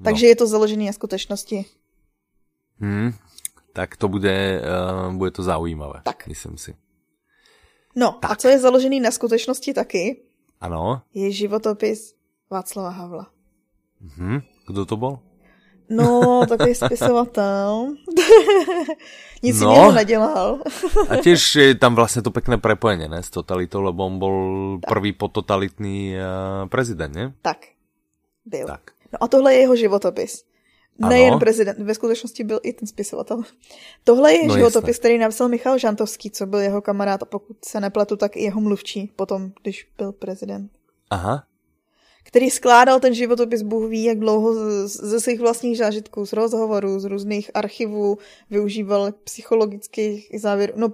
No. 0.00 0.04
Takže 0.04 0.26
je 0.26 0.36
to 0.36 0.46
založené 0.46 0.84
na 0.84 0.92
skutečnosti. 0.92 1.64
Hmm, 2.80 3.12
tak 3.72 3.96
to 3.96 4.08
bude, 4.08 4.62
uh, 5.06 5.14
bude 5.14 5.30
to 5.30 5.42
zaujímavé, 5.42 6.00
tak. 6.04 6.26
myslím 6.26 6.58
si. 6.58 6.74
No 7.96 8.12
tak. 8.12 8.30
a 8.30 8.34
co 8.36 8.48
je 8.48 8.58
založený 8.58 9.00
na 9.00 9.10
skutečnosti 9.10 9.74
taky, 9.74 10.22
ano. 10.60 11.02
je 11.14 11.32
životopis 11.32 12.14
Václava 12.50 12.90
Havla. 12.90 13.30
Mhm. 14.00 14.40
Kdo 14.66 14.86
to 14.86 14.96
byl? 14.96 15.18
No, 15.92 16.40
takový 16.48 16.74
spisovatel. 16.74 17.94
Nic 19.42 19.60
no. 19.60 19.70
jiného 19.70 19.92
nedělal. 19.92 20.58
a 21.08 21.16
těž 21.16 21.56
je 21.56 21.74
tam 21.74 21.94
vlastně 21.94 22.22
to 22.22 22.30
pekné 22.30 22.58
prepojení, 22.58 23.08
ne, 23.08 23.22
s 23.22 23.30
totalitou, 23.30 23.80
lebo 23.80 24.06
on 24.06 24.18
byl 24.18 24.78
prvý 24.88 25.12
pototalitný 25.12 26.14
uh, 26.14 26.68
prezident, 26.68 27.14
ne? 27.14 27.34
Tak, 27.42 27.58
byl. 28.44 28.66
Tak. 28.66 28.80
No 29.12 29.18
a 29.22 29.28
tohle 29.28 29.54
je 29.54 29.60
jeho 29.60 29.76
životopis. 29.76 30.44
Nejen 30.98 31.38
prezident, 31.38 31.78
ve 31.78 31.94
skutečnosti 31.94 32.44
byl 32.44 32.60
i 32.62 32.72
ten 32.72 32.88
spisovatel. 32.88 33.42
Tohle 34.04 34.34
je 34.34 34.46
no 34.46 34.54
životopis, 34.54 34.88
jasné. 34.88 34.98
který 34.98 35.18
napsal 35.18 35.48
Michal 35.48 35.78
Žantovský, 35.78 36.30
co 36.30 36.46
byl 36.46 36.58
jeho 36.58 36.82
kamarád 36.82 37.22
a 37.22 37.26
pokud 37.26 37.64
se 37.64 37.80
nepletu, 37.80 38.16
tak 38.16 38.36
i 38.36 38.42
jeho 38.42 38.60
mluvčí 38.60 39.12
potom, 39.16 39.52
když 39.62 39.88
byl 39.98 40.12
prezident. 40.12 40.70
Aha. 41.10 41.44
Který 42.22 42.50
skládal 42.50 43.00
ten 43.00 43.14
životopis 43.14 43.62
Bůh 43.62 43.90
ví, 43.90 44.04
jak 44.04 44.18
dlouho 44.18 44.54
ze 44.86 45.20
svých 45.20 45.40
vlastních 45.40 45.78
zážitků, 45.78 46.26
z 46.26 46.32
rozhovorů, 46.32 47.00
z 47.00 47.04
různých 47.04 47.50
archivů, 47.54 48.18
využíval 48.50 49.12
psychologických 49.24 50.30
závěrů. 50.36 50.72
No, 50.76 50.92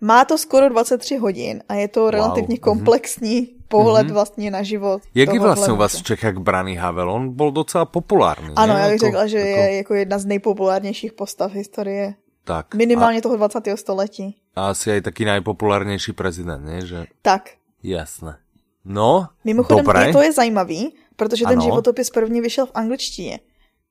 má 0.00 0.24
to 0.24 0.38
skoro 0.38 0.68
23 0.68 1.16
hodin 1.16 1.62
a 1.68 1.74
je 1.74 1.88
to 1.88 2.10
relativně 2.10 2.42
wow. 2.42 2.50
Mhm. 2.50 2.58
komplexní 2.60 3.48
pohled 3.68 4.06
mm-hmm. 4.06 4.12
vlastně 4.12 4.50
na 4.50 4.62
život. 4.62 5.02
Jak 5.14 5.34
je 5.34 5.40
vlastně 5.40 5.72
u 5.72 5.76
vás 5.76 5.98
v 5.98 6.02
Čechách 6.02 6.34
braný 6.34 6.76
Havel? 6.76 7.10
On 7.10 7.34
byl 7.34 7.50
docela 7.50 7.84
populární. 7.84 8.54
Ano, 8.56 8.76
já 8.76 8.84
bych 8.84 8.92
jako, 8.92 9.06
řekla, 9.06 9.26
že 9.26 9.38
jako... 9.38 9.60
je 9.60 9.76
jako 9.76 9.94
jedna 9.94 10.18
z 10.18 10.26
nejpopulárnějších 10.26 11.12
postav 11.12 11.52
historie. 11.52 12.14
Tak. 12.44 12.74
Minimálně 12.74 13.18
a... 13.18 13.20
toho 13.20 13.36
20. 13.36 13.58
století. 13.74 14.36
A 14.56 14.68
asi 14.68 14.92
aj 14.92 15.00
taký 15.00 15.24
nejpopulárnější 15.24 16.12
prezident, 16.12 16.64
ne? 16.64 16.86
Že... 16.86 17.04
Tak. 17.22 17.50
Jasné. 17.82 18.43
No, 18.84 19.28
Mimochodem, 19.44 19.84
dobré. 19.84 20.12
to 20.12 20.22
je 20.22 20.32
zajímavý, 20.32 20.94
protože 21.16 21.44
ten 21.44 21.58
ano. 21.58 21.64
životopis 21.64 22.10
první 22.10 22.40
vyšel 22.40 22.66
v 22.66 22.70
angličtině. 22.74 23.40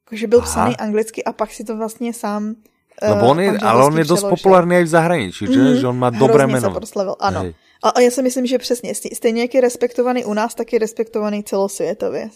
Jakože 0.05 0.27
byl 0.27 0.39
Aha. 0.39 0.47
psaný 0.47 0.77
anglicky 0.77 1.23
a 1.23 1.33
pak 1.33 1.51
si 1.51 1.63
to 1.63 1.77
vlastně 1.77 2.13
sám 2.13 2.55
Lebo 3.01 3.27
on 3.27 3.39
je, 3.39 3.57
ale 3.57 3.85
on 3.85 3.97
je 3.97 4.05
dost 4.05 4.23
populární 4.23 4.75
i 4.75 4.83
v 4.83 4.87
zahraničí, 4.87 5.45
že? 5.45 5.59
Mm, 5.59 5.75
že 5.75 5.87
on 5.87 5.97
má 5.97 6.09
dobré 6.09 6.47
jméno. 6.47 6.61
se 6.61 6.69
proslavil, 6.69 7.15
ano. 7.19 7.39
Hej. 7.39 7.55
A, 7.83 7.89
a 7.89 7.99
já 7.99 8.11
si 8.11 8.21
myslím, 8.21 8.45
že 8.45 8.57
přesně, 8.57 8.93
stejně 8.95 9.41
jak 9.41 9.53
je 9.53 9.61
respektovaný 9.61 10.25
u 10.25 10.33
nás, 10.33 10.55
tak 10.55 10.73
je 10.73 10.79
respektovaný 10.79 11.43
celosvětově. 11.43 12.29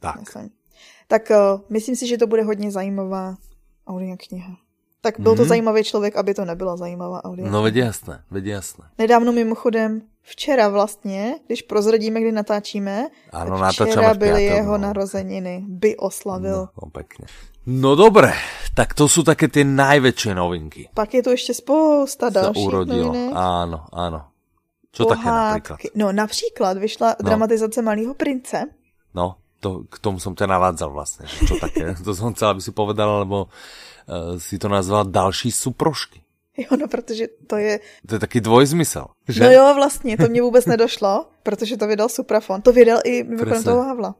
Tak. 0.00 0.20
Myslím. 0.20 0.50
Tak 1.08 1.30
uh, 1.30 1.60
myslím 1.68 1.96
si, 1.96 2.06
že 2.06 2.18
to 2.18 2.26
bude 2.26 2.42
hodně 2.42 2.70
zajímavá 2.70 3.36
audio 3.86 4.16
kniha. 4.28 4.56
Tak 5.00 5.20
byl 5.20 5.32
mm. 5.32 5.36
to 5.36 5.42
mhm. 5.42 5.48
zajímavý 5.48 5.84
člověk, 5.84 6.16
aby 6.16 6.34
to 6.34 6.44
nebyla 6.44 6.76
zajímavá 6.76 7.24
audio. 7.24 7.50
No, 7.50 7.62
veď 7.62 7.74
jasné, 7.74 8.22
veď 8.30 8.44
jasné. 8.44 8.84
Nedávno 8.98 9.32
mimochodem, 9.32 10.02
včera 10.22 10.68
vlastně, 10.68 11.34
když 11.46 11.62
prozradíme, 11.62 12.20
kdy 12.20 12.32
natáčíme, 12.32 13.08
ano, 13.32 13.58
tak 13.58 13.88
včera 13.88 14.14
byly 14.14 14.44
jeho 14.44 14.72
no. 14.72 14.78
narozeniny, 14.78 15.64
by 15.68 15.96
oslavil. 15.96 16.56
No, 16.56 16.68
no 16.82 16.90
pekne. 16.90 17.26
No 17.66 17.96
dobré, 17.96 18.32
tak 18.74 18.94
to 18.94 19.08
jsou 19.08 19.22
také 19.22 19.48
ty 19.48 19.64
největší 19.64 20.34
novinky. 20.34 20.88
Pak 20.94 21.14
je 21.14 21.22
tu 21.22 21.30
ještě 21.30 21.54
spousta 21.54 22.30
dalších 22.30 22.68
novinek. 22.68 23.32
Ano, 23.34 23.84
ano. 23.92 24.24
Co 24.92 25.04
také 25.04 25.24
například? 25.24 25.80
No 25.94 26.12
například 26.12 26.78
vyšla 26.78 27.16
no. 27.22 27.26
dramatizace 27.28 27.82
Malého 27.82 28.14
prince. 28.14 28.64
No, 29.14 29.34
to, 29.60 29.82
k 29.90 29.98
tomu 29.98 30.20
jsem 30.20 30.34
tě 30.34 30.46
navádzal 30.46 30.90
vlastně, 30.90 31.26
čo 31.46 31.56
také. 31.60 31.94
to 32.04 32.14
jsem 32.14 32.34
chcel, 32.34 32.48
aby 32.48 32.60
si 32.60 32.72
povedala, 32.72 33.18
lebo 33.18 33.46
si 34.38 34.58
to 34.58 34.68
nazvala 34.68 35.02
další 35.02 35.52
suprošky. 35.52 36.22
Jo, 36.56 36.76
no 36.80 36.88
protože 36.88 37.26
to 37.46 37.56
je... 37.56 37.80
To 38.08 38.14
je 38.14 38.18
taky 38.18 38.40
dvojzmysl, 38.40 39.04
že? 39.28 39.44
No 39.44 39.50
jo, 39.50 39.74
vlastně, 39.74 40.16
to 40.16 40.28
mě 40.28 40.42
vůbec 40.42 40.66
nedošlo, 40.66 41.26
protože 41.42 41.76
to 41.76 41.86
vydal 41.86 42.08
Suprafon. 42.08 42.62
To 42.62 42.72
vydal 42.72 42.98
i 43.04 43.24
mimochodem 43.24 43.64
toho 43.64 43.82
Havla. 43.82 44.14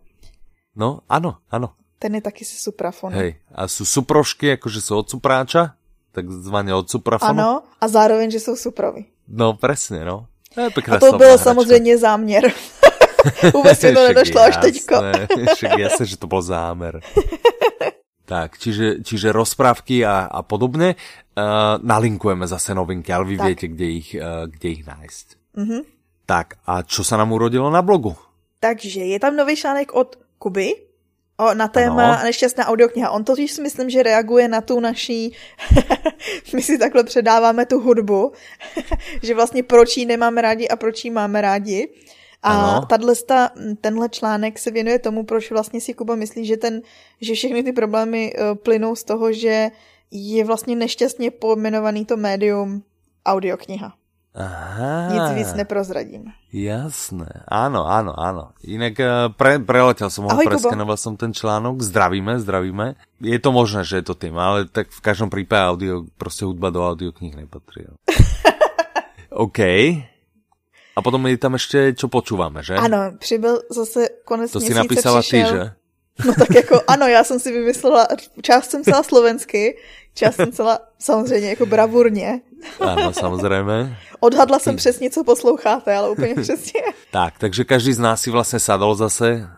No, 0.77 0.99
ano, 1.09 1.37
ano. 1.51 1.73
Ten 1.99 2.15
je 2.15 2.21
taky 2.21 2.45
si 2.45 2.57
Suprafon. 2.57 3.13
Hej, 3.13 3.41
a 3.55 3.69
jsou 3.69 3.85
suprošky, 3.85 4.47
jakože 4.47 4.81
jsou 4.81 4.99
od 4.99 5.11
supráča, 5.11 5.75
takzvaně 6.13 6.75
od 6.75 6.91
suprafonu. 6.91 7.31
Ano, 7.31 7.63
a 7.81 7.89
zároveň, 7.89 8.31
že 8.31 8.41
jsou 8.41 8.57
suprovi. 8.57 9.05
No, 9.29 9.55
přesně, 9.55 10.05
no. 10.05 10.27
To 10.55 10.61
je 10.61 10.71
a 10.91 10.99
to 10.99 11.13
byl 11.13 11.39
samozřejmě 11.39 11.99
záměr. 11.99 12.53
Vůbec 13.55 13.83
mi 13.83 13.93
to 13.95 14.09
nedošlo 14.09 14.41
až 14.41 14.57
teďko. 14.57 14.95
Však 15.55 15.79
jasne, 15.79 16.07
že 16.07 16.17
to 16.17 16.27
byl 16.27 16.43
zámer. 16.43 17.01
Tak, 18.31 18.63
čiže, 18.63 19.03
čiže 19.03 19.35
rozprávky 19.35 20.07
a, 20.07 20.31
a 20.31 20.43
podobně. 20.47 20.95
Uh, 21.35 21.83
nalinkujeme 21.83 22.47
zase 22.47 22.75
novinky, 22.75 23.13
ale 23.13 23.25
vy 23.25 23.37
tak. 23.37 23.47
viete, 23.47 23.67
kde 23.69 23.87
ich, 23.91 24.11
uh, 24.15 24.47
kde 24.47 24.69
ich 24.69 24.87
nájsť. 24.87 25.27
Mm-hmm. 25.57 25.83
Tak, 26.27 26.63
a 26.63 26.87
čo 26.87 27.03
sa 27.03 27.19
nám 27.19 27.35
urodilo 27.35 27.67
na 27.75 27.83
blogu? 27.83 28.15
Takže 28.61 29.03
je 29.03 29.19
tam 29.19 29.35
nový 29.35 29.57
článek 29.57 29.91
od 29.95 30.15
Kuby, 30.39 30.91
O, 31.41 31.57
na 31.57 31.73
téma 31.73 32.21
ano. 32.21 32.29
nešťastná 32.29 32.69
audiokniha. 32.69 33.17
On 33.17 33.25
totiž 33.25 33.49
si 33.49 33.61
myslím, 33.65 33.89
že 33.89 34.05
reaguje 34.05 34.45
na 34.45 34.61
tu 34.61 34.77
naší, 34.77 35.33
my 36.55 36.63
si 36.63 36.79
takhle 36.79 37.05
předáváme 37.05 37.67
tu 37.67 37.81
hudbu, 37.81 38.33
že 39.23 39.35
vlastně 39.35 39.63
proč 39.63 39.97
ji 39.97 40.05
nemáme 40.05 40.43
rádi 40.43 40.69
a 40.69 40.77
proč 40.77 41.05
ji 41.05 41.11
máme 41.11 41.41
rádi. 41.41 41.89
A 42.43 42.87
sta, 43.13 43.51
tenhle 43.81 44.09
článek 44.09 44.59
se 44.59 44.71
věnuje 44.71 44.99
tomu, 44.99 45.25
proč 45.25 45.51
vlastně 45.51 45.81
si 45.81 45.95
Kuba 45.95 46.15
myslí, 46.15 46.47
že, 46.47 46.57
ten, 46.57 46.81
že 47.21 47.35
všechny 47.35 47.63
ty 47.63 47.73
problémy 47.73 48.33
uh, 48.33 48.55
plynou 48.55 48.97
z 48.97 49.05
toho, 49.05 49.33
že 49.33 49.71
je 50.11 50.45
vlastně 50.45 50.77
nešťastně 50.77 51.31
pojmenovaný 51.31 52.05
to 52.05 52.17
médium 52.17 52.83
audiokniha. 53.27 53.93
Aha. 54.35 55.11
Nic 55.11 55.43
víc 55.43 55.51
neprozradím. 55.59 56.31
Jasné, 56.55 57.27
áno, 57.51 57.83
áno, 57.83 58.15
áno. 58.15 58.55
Inak 58.63 58.95
eh, 59.03 59.27
pre, 59.35 59.59
preletel 59.59 60.07
som 60.07 60.31
ho, 60.31 60.39
preskenoval 60.39 60.95
som 60.95 61.19
ten 61.19 61.35
článok, 61.35 61.83
zdravíme, 61.83 62.39
zdravíme. 62.39 62.95
Je 63.19 63.39
to 63.43 63.51
možné, 63.51 63.83
že 63.83 63.99
je 64.03 64.07
to 64.07 64.15
tým, 64.15 64.39
ale 64.39 64.71
tak 64.71 64.95
v 64.95 65.01
každom 65.03 65.35
prípade 65.35 65.67
audio, 65.67 66.07
prostě 66.15 66.47
hudba 66.47 66.71
do 66.71 66.87
audioknih 66.87 67.37
nepatrí. 67.43 67.91
OK. 69.31 69.59
A 70.97 71.03
potom 71.03 71.27
je 71.27 71.39
tam 71.39 71.53
ještě, 71.53 71.93
čo 71.97 72.09
počúvame, 72.09 72.63
že? 72.63 72.75
Ano, 72.75 73.13
přibyl 73.19 73.63
zase 73.71 74.09
konec 74.25 74.51
To 74.53 74.61
si 74.61 74.75
napísala 74.75 75.21
přišel... 75.21 75.47
ty, 75.47 75.55
že? 75.57 75.71
No 76.27 76.35
tak 76.35 76.55
jako 76.55 76.81
ano, 76.89 77.07
já 77.07 77.25
jsem 77.25 77.41
si 77.41 77.53
vymyslela, 77.53 78.07
část 78.43 78.71
jsem 78.71 78.85
celá 78.85 79.03
slovensky, 79.03 79.77
část 80.15 80.37
jsem 80.37 80.53
celá 80.53 80.79
samozřejmě 80.99 81.49
jako 81.49 81.67
bravurně. 81.67 82.41
Ano, 82.81 83.13
samozřejmě. 83.13 83.97
Odhadla 84.21 84.59
jsem 84.59 84.77
přesně, 84.77 85.11
co 85.11 85.25
posloucháte, 85.25 85.95
ale 85.95 86.11
úplně 86.11 86.35
přesně. 86.43 86.81
Tak, 87.11 87.39
takže 87.39 87.65
každý 87.65 87.93
z 87.93 87.99
nás 87.99 88.23
si 88.23 88.31
vlastně 88.31 88.59
sadol 88.59 88.95
zase, 88.95 89.49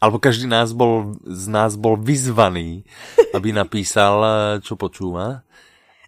alebo 0.00 0.18
každý 0.18 0.46
nás 0.46 0.72
bol, 0.72 1.14
z 1.26 1.48
nás 1.48 1.76
bol 1.76 1.96
vyzvaný, 1.96 2.84
aby 3.34 3.52
napísal, 3.52 4.24
čo 4.60 4.76
počúva. 4.76 5.40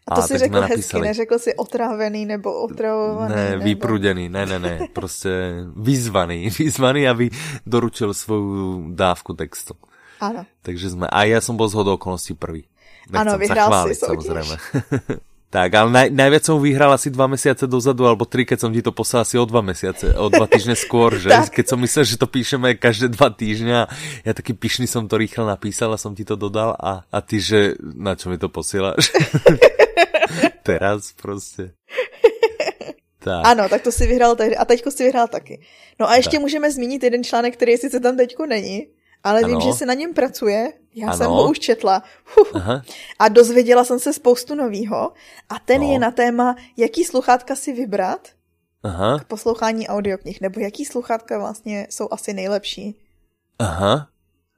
A 0.08 0.14
to 0.14 0.20
a 0.20 0.26
si 0.26 0.38
řekl 0.38 0.60
hezky, 0.60 1.00
neřekl 1.00 1.38
si 1.38 1.54
otrávený 1.54 2.26
nebo 2.26 2.62
otravovaný. 2.62 3.34
Ne, 3.34 3.50
nebo... 3.50 3.64
vyprudený, 3.64 4.28
ne, 4.28 4.46
ne, 4.46 4.58
ne, 4.58 4.80
prostě 4.92 5.54
vyzvaný, 5.76 6.50
vyzvaný, 6.58 7.08
aby 7.08 7.30
doručil 7.66 8.14
svou 8.14 8.82
dávku 8.90 9.32
textu. 9.32 9.74
Ano. 10.20 10.46
Takže 10.62 10.90
jsme, 10.90 11.06
a 11.06 11.24
já 11.24 11.40
jsem 11.40 11.56
byl 11.56 11.68
z 11.68 11.74
hodou 11.74 11.94
okolností 11.94 12.34
prvý. 12.34 12.64
Nechcem 13.10 13.28
ano, 13.28 13.38
vyhrál 13.38 13.88
si 13.88 13.94
samozřejmě. 13.94 14.56
tak, 15.48 15.72
ale 15.72 15.88
naj, 15.88 16.08
najviac 16.12 16.44
som 16.44 16.60
vyhral 16.60 16.92
asi 16.92 17.08
dva 17.08 17.24
mesiace 17.24 17.64
dozadu, 17.64 18.04
alebo 18.04 18.28
tri, 18.28 18.44
keď 18.44 18.58
som 18.60 18.70
ti 18.72 18.84
to 18.84 18.92
poslal 18.92 19.24
asi 19.24 19.40
o 19.40 19.48
dva 19.48 19.64
mesiace, 19.64 20.12
o 20.12 20.28
dva 20.28 20.44
týždne 20.44 20.76
skôr, 20.76 21.16
že? 21.16 21.32
keď 21.56 21.64
som 21.72 21.80
myslel, 21.80 22.04
že 22.04 22.20
to 22.20 22.28
píšeme 22.28 22.76
každé 22.76 23.16
dva 23.16 23.32
týždňa, 23.32 23.78
ja 24.28 24.32
taký 24.36 24.52
pyšný 24.52 24.84
som 24.84 25.08
to 25.08 25.16
rýchlo 25.16 25.48
napísal 25.48 25.88
a 25.96 25.98
som 26.00 26.12
ti 26.12 26.28
to 26.28 26.36
dodal 26.36 26.76
a, 26.76 27.08
a 27.08 27.18
ty, 27.24 27.40
že 27.40 27.80
na 27.80 28.12
čo 28.12 28.28
mi 28.28 28.36
to 28.36 28.52
posíláš? 28.52 29.08
Teraz 30.62 31.12
prostě. 31.12 31.72
Tak. 33.18 33.46
Ano, 33.46 33.68
tak 33.68 33.82
to 33.82 33.92
si 33.92 34.06
vyhrál 34.06 34.36
tehdy 34.36 34.56
a 34.56 34.64
teďko 34.64 34.90
si 34.90 35.04
vyhrál 35.04 35.28
taky. 35.28 35.60
No 36.00 36.08
a 36.08 36.16
ještě 36.16 36.36
tak. 36.36 36.40
můžeme 36.40 36.70
zmínit 36.70 37.02
jeden 37.02 37.24
článek, 37.24 37.56
který 37.56 37.76
sice 37.76 38.00
tam 38.00 38.16
teďko 38.16 38.46
není, 38.46 38.86
ale 39.24 39.40
ano. 39.40 39.48
vím, 39.48 39.60
že 39.60 39.72
se 39.72 39.86
na 39.86 39.94
něm 39.94 40.14
pracuje. 40.14 40.72
Já 40.94 41.08
ano. 41.08 41.16
jsem 41.16 41.26
ho 41.26 41.50
už 41.50 41.58
četla. 41.58 42.02
Aha. 42.54 42.82
A 43.18 43.28
dozvěděla 43.28 43.84
jsem 43.84 43.98
se 43.98 44.12
spoustu 44.12 44.54
novýho. 44.54 45.12
A 45.48 45.58
ten 45.58 45.80
no. 45.80 45.92
je 45.92 45.98
na 45.98 46.10
téma, 46.10 46.56
jaký 46.76 47.04
sluchátka 47.04 47.56
si 47.56 47.72
vybrat 47.72 48.28
Aha. 48.82 49.18
k 49.18 49.24
poslouchání 49.24 49.88
audioknih, 49.88 50.40
nebo 50.40 50.60
jaký 50.60 50.84
sluchátka 50.84 51.38
vlastně 51.38 51.86
jsou 51.90 52.08
asi 52.10 52.34
nejlepší. 52.34 53.00
Aha. 53.58 54.08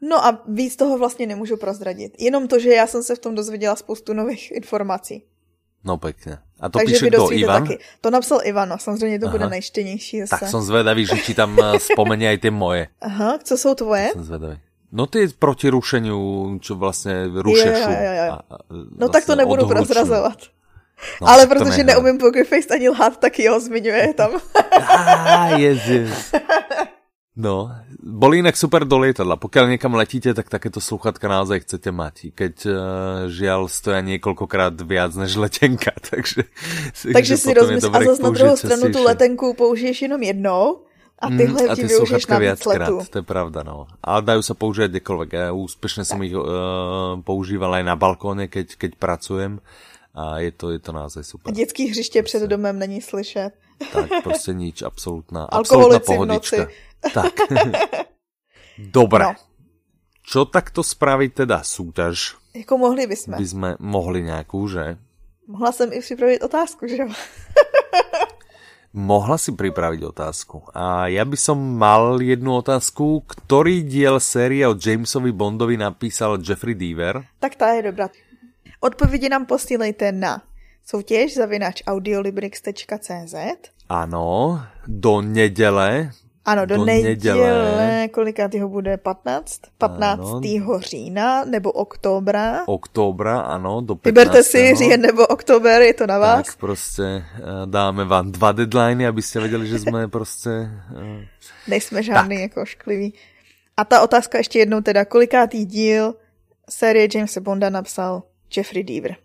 No 0.01 0.27
a 0.27 0.43
víc 0.49 0.77
toho 0.77 0.99
vlastně 0.99 1.27
nemůžu 1.27 1.57
prozradit. 1.57 2.13
Jenom 2.19 2.49
to, 2.49 2.59
že 2.59 2.71
já 2.71 2.87
jsem 2.87 3.03
se 3.03 3.17
v 3.17 3.19
tom 3.19 3.35
dozvěděla 3.35 3.77
spoustu 3.77 4.13
nových 4.13 4.51
informací. 4.51 5.25
No 5.85 5.97
pěkně. 5.97 6.39
A 6.61 6.69
to 6.69 6.79
Takže 6.79 6.95
píše 6.95 7.07
kdo, 7.07 7.33
Ivan? 7.33 7.63
Taky. 7.63 7.79
To 8.01 8.11
napsal 8.11 8.41
Ivan, 8.45 8.69
no, 8.69 8.79
samozřejmě 8.79 9.19
to 9.19 9.27
Aha. 9.27 9.33
bude 9.39 9.49
nejštěnější. 9.49 10.21
Zase. 10.21 10.41
Tak 10.41 10.49
jsem 10.49 10.61
zvedavý, 10.61 11.07
že 11.07 11.17
ti 11.17 11.35
tam 11.35 11.59
eh, 11.61 11.79
vzpomení 11.79 12.27
i 12.27 12.39
ty 12.39 12.51
moje. 12.51 12.89
Aha, 13.01 13.39
co 13.43 13.59
jsou 13.59 13.75
tvoje? 13.75 14.09
Jsem 14.13 14.25
zvedavý. 14.25 14.59
No 14.93 15.07
ty 15.07 15.29
proti 15.39 15.69
rušení, 15.69 16.11
čo 16.61 16.75
vlastně 16.75 17.15
rušeš. 17.35 17.79
Jo, 17.79 17.91
jo, 17.91 18.13
jo. 18.27 18.39
no 18.99 19.09
tak 19.09 19.25
to 19.27 19.37
nebudu 19.37 19.67
prozrazovat. 19.69 20.39
No, 21.21 21.29
Ale 21.29 21.47
protože 21.47 21.85
neumím 21.85 22.19
Pokerface 22.19 22.75
ani 22.75 22.89
lhát, 22.89 23.17
tak 23.17 23.39
jo, 23.39 23.61
zmiňuje 23.61 24.15
tam. 24.15 24.31
ah, 24.73 25.57
jezus. 25.57 26.33
No, 27.39 27.71
boli 28.03 28.43
inak 28.43 28.59
super 28.59 28.83
do 28.83 28.99
lietadla. 28.99 29.39
Pokiaľ 29.39 29.71
niekam 29.71 29.95
letíte, 29.95 30.35
tak 30.35 30.51
takéto 30.51 30.83
sluchatka 30.83 31.31
naozaj 31.31 31.63
chcete 31.63 31.95
mať. 31.95 32.35
Keď 32.35 32.55
uh, 32.67 32.75
žiaľ 33.31 33.71
stoja 33.71 34.03
niekoľkokrát 34.03 34.75
viac 34.83 35.15
než 35.15 35.39
letenka, 35.39 35.95
takže... 35.95 36.51
Takže 37.17 37.35
si 37.39 37.51
rozmysl, 37.55 37.87
a 37.95 38.03
zase 38.03 38.23
na 38.23 38.31
druhou 38.35 38.57
stranu 38.59 38.91
tu 38.91 39.01
letenku 39.07 39.55
použiješ 39.55 40.11
jenom 40.11 40.23
jednou, 40.23 40.91
a 41.21 41.29
tyhle 41.29 41.63
mm, 41.63 41.71
a 41.71 41.77
ty 41.77 41.85
využiješ 41.85 42.27
na 42.27 42.39
viackrát, 42.39 42.89
to 43.13 43.19
je 43.21 43.27
pravda, 43.29 43.61
no. 43.61 43.85
Ale 44.01 44.25
dajú 44.25 44.41
sa 44.41 44.57
používať 44.57 44.89
kdekoľvek. 44.97 45.31
Ja 45.37 45.53
úspešne 45.53 46.09
som 46.09 46.17
ich 46.25 46.33
uh, 46.33 47.21
používal 47.21 47.77
aj 47.77 47.85
na 47.85 47.93
balkóne, 47.93 48.49
keď, 48.49 48.81
keď 48.81 48.97
pracujem 48.97 49.61
a 50.17 50.41
je 50.41 50.51
to, 50.51 50.73
je 50.73 50.81
to 50.81 50.91
naozaj 50.97 51.23
super. 51.23 51.53
A 51.53 51.55
dětský 51.55 51.93
hřiště 51.93 52.23
před 52.23 52.43
domem 52.43 52.79
není 52.79 53.01
slyšet. 53.01 53.51
Tak, 53.93 54.23
prostě 54.23 54.53
nič, 54.53 54.83
absolútna, 54.83 55.45
absolútna 55.45 55.99
pohodička. 55.99 56.69
Tak. 57.15 57.33
Dobre. 58.79 59.25
No. 59.25 59.35
Čo 60.21 60.45
takto 60.45 60.85
spraviť 60.85 61.31
teda 61.43 61.65
súťaž? 61.65 62.37
Jako 62.55 62.79
mohli 62.79 63.07
bychom. 63.07 63.35
By 63.35 63.47
sme 63.47 63.69
mohli 63.81 64.23
nějakou, 64.23 64.69
že? 64.69 64.97
Mohla 65.49 65.73
jsem 65.73 65.93
i 65.93 66.01
připravit 66.01 66.43
otázku, 66.43 66.87
že 66.87 66.97
jo? 66.97 67.09
Mohla 68.91 69.39
si 69.39 69.55
pripraviť 69.55 70.03
otázku. 70.03 70.67
A 70.75 71.07
ja 71.07 71.23
by 71.23 71.39
som 71.39 71.55
mal 71.55 72.19
jednu 72.19 72.59
otázku. 72.59 73.23
Ktorý 73.23 73.87
diel 73.87 74.19
série 74.19 74.67
o 74.67 74.75
Jamesovi 74.75 75.31
Bondovi 75.31 75.79
napísal 75.79 76.43
Jeffrey 76.43 76.75
Deaver? 76.75 77.23
Tak 77.39 77.55
ta 77.55 77.71
je 77.79 77.87
dobrá. 77.87 78.11
Odpovědi 78.81 79.29
nám 79.29 79.47
posílejte 79.47 80.13
na 80.13 80.43
soutěž 80.87 81.35
zavinač 81.35 81.83
audiolibrix.cz 81.87 83.35
Ano, 83.89 84.63
do 84.87 85.21
neděle 85.21 86.11
ano, 86.45 86.67
do, 86.67 86.77
do 86.77 86.85
neděle, 86.85 87.09
neděle, 87.09 88.09
kolikátýho 88.09 88.69
bude 88.69 88.97
15? 88.97 89.61
15. 89.79 90.21
Ano. 90.21 90.81
října 90.81 91.45
nebo 91.45 91.73
oktobra. 91.73 92.65
Oktobra, 92.67 93.41
ano, 93.41 93.81
do 93.81 93.95
15. 93.95 94.05
Vyberte 94.05 94.43
si 94.43 94.75
říjen 94.75 95.01
nebo 95.01 95.27
oktober, 95.27 95.83
je 95.83 95.95
to 95.95 96.07
na 96.07 96.19
vás. 96.19 96.47
Tak 96.47 96.57
prostě 96.57 97.03
eh, 97.03 97.23
dáme 97.67 98.05
vám 98.05 98.33
dva 98.33 98.53
deadliny, 98.53 99.07
abyste 99.07 99.41
věděli, 99.41 99.67
že 99.67 99.79
jsme 99.79 100.09
prostě... 100.17 100.51
Uh... 100.91 101.23
Nejsme 101.69 102.03
žádný 102.03 102.37
tak. 102.37 102.43
jako 102.43 102.65
šklivý. 102.65 103.15
A 103.77 103.85
ta 103.85 104.01
otázka 104.01 104.39
ještě 104.39 104.59
jednou 104.59 104.81
teda, 104.81 105.05
kolikátý 105.05 105.65
díl 105.65 106.15
série 106.71 107.09
Jamesa 107.15 107.41
Bonda 107.41 107.71
napsal 107.71 108.23
Jeffrey 108.57 108.85
Deaver? 108.85 109.17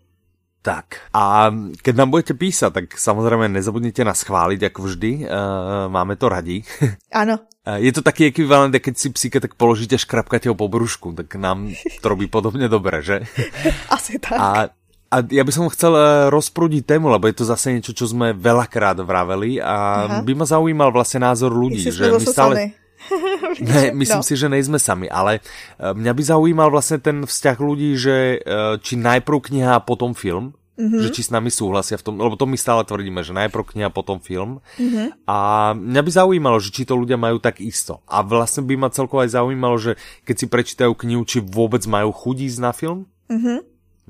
Tak 0.66 1.14
a 1.14 1.54
keď 1.78 1.94
nám 1.94 2.10
budete 2.10 2.34
písať, 2.34 2.70
tak 2.74 2.86
samozrejme 2.98 3.46
nezabudnite 3.54 4.02
nás 4.02 4.26
chváliť, 4.26 4.66
ako 4.66 4.80
vždy. 4.82 5.22
Uh, 5.22 5.86
máme 5.86 6.18
to 6.18 6.26
radi. 6.26 6.66
Áno. 7.22 7.38
Uh, 7.62 7.78
je 7.78 7.94
to 7.94 8.02
taký 8.02 8.34
ekvivalent, 8.34 8.74
keď 8.74 8.94
si 8.98 9.14
psíka 9.14 9.38
tak 9.38 9.54
položíte 9.54 9.94
škrapkate 9.94 10.50
ho 10.50 10.58
po 10.58 10.66
brúšku, 10.66 11.14
tak 11.14 11.38
nám 11.38 11.70
to 12.02 12.06
robí 12.10 12.26
podobne 12.26 12.66
dobre, 12.66 12.98
že? 12.98 13.22
Asi 13.94 14.18
tak. 14.18 14.34
A 14.34 14.74
a 15.06 15.22
ja 15.22 15.46
by 15.46 15.52
som 15.54 15.70
chcel 15.70 15.94
eh, 15.94 16.26
rozprúdiť 16.34 16.82
tému, 16.82 17.06
lebo 17.06 17.30
je 17.30 17.38
to 17.38 17.46
zase 17.46 17.70
niečo, 17.70 17.94
čo 17.94 18.10
sme 18.10 18.34
veľakrát 18.34 18.98
vraveli 18.98 19.62
a 19.62 19.74
Aha. 20.02 20.26
by 20.26 20.32
ma 20.34 20.42
zaujímal 20.42 20.90
vlastne 20.90 21.22
názor 21.22 21.54
ľudí. 21.54 21.78
že 21.78 22.10
my 22.10 22.26
stále... 22.26 22.74
ne, 23.62 23.94
myslím 23.94 24.22
no. 24.22 24.26
si, 24.26 24.34
že 24.34 24.46
nejsme 24.50 24.78
sami, 24.78 25.06
ale 25.06 25.44
mňa 25.78 26.12
by 26.12 26.22
zaujímal 26.22 26.68
vlastne 26.70 26.98
ten 26.98 27.24
vzťah 27.24 27.56
ľudí, 27.58 27.94
že 27.96 28.40
či 28.82 28.94
najprv 28.98 29.38
kniha 29.52 29.78
a 29.78 29.84
potom 29.84 30.12
film, 30.12 30.56
Mm-hmm. 30.76 31.00
Že 31.00 31.08
či 31.08 31.22
s 31.24 31.32
nami 31.32 31.48
súhlasia 31.48 31.96
v 31.96 32.04
tom, 32.04 32.20
lebo 32.20 32.36
to 32.36 32.44
my 32.44 32.52
stále 32.60 32.84
tvrdíme, 32.84 33.24
že 33.24 33.32
najprv 33.32 33.72
kniha, 33.72 33.88
potom 33.88 34.20
film. 34.20 34.60
Mm-hmm. 34.76 35.24
A 35.24 35.72
mňa 35.72 36.02
by 36.04 36.10
zaujímalo, 36.12 36.60
že 36.60 36.68
či 36.68 36.84
to 36.84 37.00
ľudia 37.00 37.16
majú 37.16 37.40
tak 37.40 37.64
isto. 37.64 38.04
A 38.04 38.20
vlastne 38.20 38.60
by 38.68 38.76
ma 38.76 38.92
celkovo 38.92 39.24
aj 39.24 39.40
zaujímalo, 39.40 39.80
že 39.80 39.96
keď 40.28 40.36
si 40.36 40.46
prečítajú 40.52 40.92
knihu, 40.92 41.24
či 41.24 41.40
vôbec 41.40 41.80
majú 41.88 42.12
chudí 42.12 42.52
na 42.60 42.76
film. 42.76 43.08
Mm-hmm. 43.32 43.58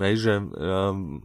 Hej, 0.03 0.15
že 0.19 0.33
um, 0.43 1.23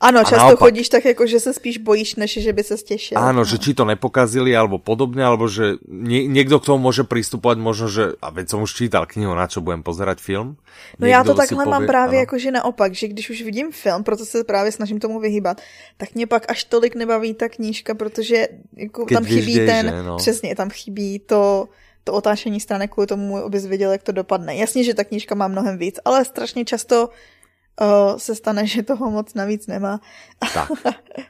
ano, 0.00 0.20
často 0.24 0.36
naopak, 0.36 0.58
chodíš 0.58 0.88
tak 0.88 1.04
jako, 1.04 1.26
že 1.26 1.40
se 1.40 1.52
spíš 1.52 1.78
bojíš, 1.78 2.16
než 2.16 2.40
že 2.40 2.52
by 2.52 2.62
se 2.64 2.76
stěšil. 2.76 3.18
Áno, 3.20 3.44
že 3.44 3.60
či 3.60 3.76
to 3.76 3.84
nepokazili, 3.84 4.56
alebo 4.56 4.80
podobne, 4.80 5.20
alebo 5.20 5.44
že 5.44 5.76
nie, 5.84 6.24
niekto 6.24 6.56
k 6.56 6.72
tomu 6.72 6.88
môže 6.88 7.04
pristupovať 7.04 7.56
možno, 7.60 7.86
že, 7.92 8.16
a 8.24 8.32
veď 8.32 8.56
som 8.56 8.64
už 8.64 8.72
čítal 8.72 9.04
knihu, 9.04 9.36
na 9.36 9.44
čo 9.44 9.60
budem 9.60 9.84
pozerať 9.84 10.24
film. 10.24 10.56
No 10.98 11.06
já 11.06 11.24
to 11.24 11.34
takhle 11.34 11.64
povie, 11.64 11.70
mám 11.70 11.86
právě 11.86 12.16
ano. 12.16 12.22
jako, 12.24 12.38
že 12.38 12.50
naopak, 12.50 12.94
že 12.94 13.08
když 13.08 13.30
už 13.30 13.42
vidím 13.42 13.72
film, 13.72 14.02
proto 14.02 14.24
se 14.24 14.44
právě 14.44 14.72
snažím 14.72 15.00
tomu 15.00 15.20
vyhýbat, 15.20 15.60
tak 15.96 16.14
mě 16.14 16.26
pak 16.26 16.50
až 16.50 16.64
tolik 16.64 16.94
nebaví 16.94 17.34
ta 17.34 17.48
knížka, 17.48 17.94
protože 17.94 18.48
jako 18.76 19.04
tam 19.04 19.24
chybí 19.24 19.52
děj, 19.52 19.66
ten, 19.66 19.86
že, 19.86 20.02
no. 20.02 20.16
přesně, 20.16 20.56
tam 20.56 20.70
chybí 20.70 21.18
to, 21.18 21.68
to 22.04 22.12
otáčení 22.12 22.60
stranek 22.60 22.90
kvůli 22.90 23.06
tomu, 23.06 23.36
abys 23.36 23.66
viděl, 23.66 23.92
jak 23.92 24.02
to 24.02 24.12
dopadne. 24.12 24.56
Jasně, 24.56 24.84
že 24.84 24.94
ta 24.94 25.04
knížka 25.04 25.34
má 25.34 25.48
mnohem 25.48 25.78
víc, 25.78 26.00
ale 26.04 26.24
strašně 26.24 26.64
často 26.64 27.08
uh, 27.80 28.16
se 28.16 28.34
stane, 28.34 28.66
že 28.66 28.82
toho 28.82 29.10
moc 29.10 29.34
navíc 29.34 29.66
nemá. 29.66 30.00
Tak, 30.54 30.70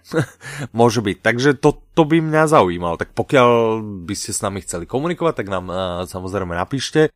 může 0.73 1.01
být. 1.01 1.19
Takže 1.23 1.55
to, 1.55 1.79
to 1.95 2.05
by 2.05 2.21
mě 2.21 2.49
zaujímalo. 2.49 2.97
Tak 2.97 3.09
pokud 3.15 3.39
byste 3.83 4.33
s 4.33 4.43
nami 4.43 4.61
chceli 4.61 4.87
komunikovat, 4.87 5.37
tak 5.37 5.49
nám 5.49 5.69
uh, 5.69 5.75
samozřejmě 6.05 6.55
napište. 6.55 7.09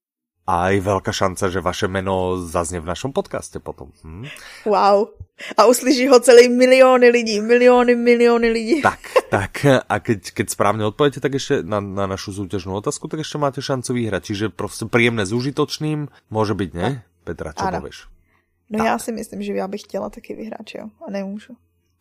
A 0.47 0.69
je 0.69 0.81
velká 0.81 1.13
šance, 1.13 1.51
že 1.51 1.61
vaše 1.61 1.89
jméno 1.89 2.37
zazně 2.47 2.81
v 2.81 2.85
našem 2.85 3.13
podcaste 3.13 3.59
potom. 3.59 3.89
Hm? 4.05 4.27
Wow. 4.65 5.09
A 5.57 5.65
uslyší 5.65 6.09
ho 6.09 6.21
celý 6.21 6.49
miliony 6.49 7.09
lidí, 7.09 7.41
miliony, 7.41 7.95
miliony 7.95 8.49
lidí. 8.49 8.83
Tak, 8.83 9.01
tak. 9.31 9.67
A 9.89 9.99
keď, 9.99 10.31
keď 10.31 10.51
správně 10.51 10.85
odpovíte, 10.85 11.21
tak 11.21 11.33
ještě 11.33 11.63
na, 11.63 11.81
na 11.81 12.07
našu 12.07 12.33
soutěžnou 12.33 12.75
otázku, 12.75 13.09
tak 13.09 13.19
ještě 13.19 13.39
máte 13.39 13.63
šancu 13.63 13.95
vyhrať. 13.95 14.25
Čiže 14.25 14.49
prostě 14.49 14.85
príjemné 14.85 15.27
s 15.27 15.33
užitočným, 15.33 16.09
může 16.31 16.55
být, 16.55 16.75
ne? 16.75 17.03
Petra, 17.25 17.53
čo 17.53 17.65
pověš? 17.71 18.14
No 18.71 18.79
tak. 18.79 18.87
já 18.87 18.99
si 18.99 19.13
myslím, 19.13 19.43
že 19.43 19.53
já 19.53 19.69
bych 19.69 19.81
chtěla 19.81 20.11
taky 20.11 20.35
vyhrát, 20.35 20.67
jo? 20.75 20.87
A 21.07 21.11
nemůžu. 21.11 21.57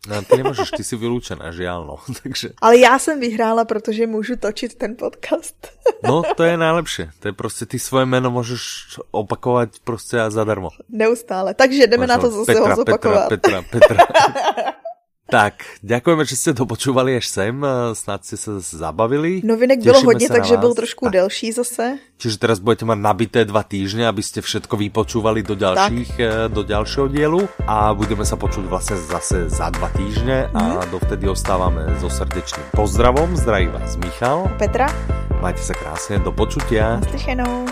No, 0.08 0.22
ty 0.22 0.38
nemůžeš, 0.38 0.72
ty 0.72 0.84
jsi 0.84 0.96
vyloučená, 0.96 1.52
žiaľ, 1.52 1.86
no. 1.88 1.98
Takže... 2.24 2.50
Ale 2.62 2.78
já 2.78 3.00
jsem 3.00 3.20
vyhrála, 3.20 3.66
protože 3.66 4.08
můžu 4.08 4.36
točit 4.36 4.76
ten 4.76 4.96
podcast. 4.96 5.68
no, 6.04 6.24
to 6.36 6.44
je 6.44 6.58
nejlepší. 6.58 7.04
To 7.20 7.28
je 7.28 7.34
prostě, 7.34 7.66
ty 7.66 7.80
svoje 7.80 8.06
jméno 8.06 8.32
můžeš 8.32 8.64
opakovat 9.12 9.70
prostě 9.84 10.20
a 10.20 10.30
zadarmo. 10.30 10.70
Neustále. 10.90 11.54
Takže 11.54 11.88
jdeme 11.88 12.08
Máš 12.08 12.16
na 12.16 12.22
to 12.22 12.32
zase 12.32 12.54
Petra, 12.54 12.70
ho 12.70 12.76
zopakovat. 12.76 13.30
Petra, 13.30 13.62
Petra, 13.62 14.06
Petra. 14.06 14.74
Tak, 15.24 15.80
ďakujeme, 15.80 16.28
že 16.28 16.36
ste 16.36 16.52
dopočúvali 16.52 17.16
až 17.16 17.32
sem, 17.32 17.56
snad 17.96 18.28
ste 18.28 18.36
sa 18.36 18.60
zabavili. 18.60 19.40
Novinek 19.40 19.80
bylo 19.80 20.02
hodně, 20.04 20.30
takže 20.30 20.58
byl 20.58 20.74
trošku 20.76 21.06
tak. 21.06 21.14
delší 21.14 21.52
zase. 21.52 21.98
Čiže 22.20 22.38
teraz 22.40 22.60
budete 22.60 22.84
mať 22.84 23.00
nabité 23.00 23.40
dva 23.48 23.64
týždne, 23.64 24.08
aby 24.08 24.20
ste 24.20 24.44
všetko 24.44 24.76
vypočúvali 24.76 25.44
do, 25.44 25.56
ďalších, 25.56 26.12
tak. 26.16 26.20
Eh, 26.20 26.48
do 26.52 26.64
ďalšieho 26.64 27.08
dielu 27.08 27.40
a 27.68 27.96
budeme 27.96 28.28
sa 28.28 28.36
počuť 28.36 28.68
vlastne 28.68 29.00
zase 29.00 29.48
za 29.48 29.72
dva 29.72 29.88
týždne 29.96 30.52
mm. 30.52 30.56
a 30.56 30.64
mhm. 30.84 30.92
dovtedy 30.92 31.26
ostávame 31.32 31.88
so 32.04 32.12
srdečným 32.12 32.68
pozdravom. 32.76 33.36
Zdraví 33.40 33.72
vás 33.72 33.96
Michal. 33.96 34.52
Petra. 34.60 34.92
Majte 35.40 35.64
sa 35.64 35.76
krásne, 35.76 36.20
do 36.24 36.32
počutia. 36.32 37.00
Naslyšenou. 37.04 37.68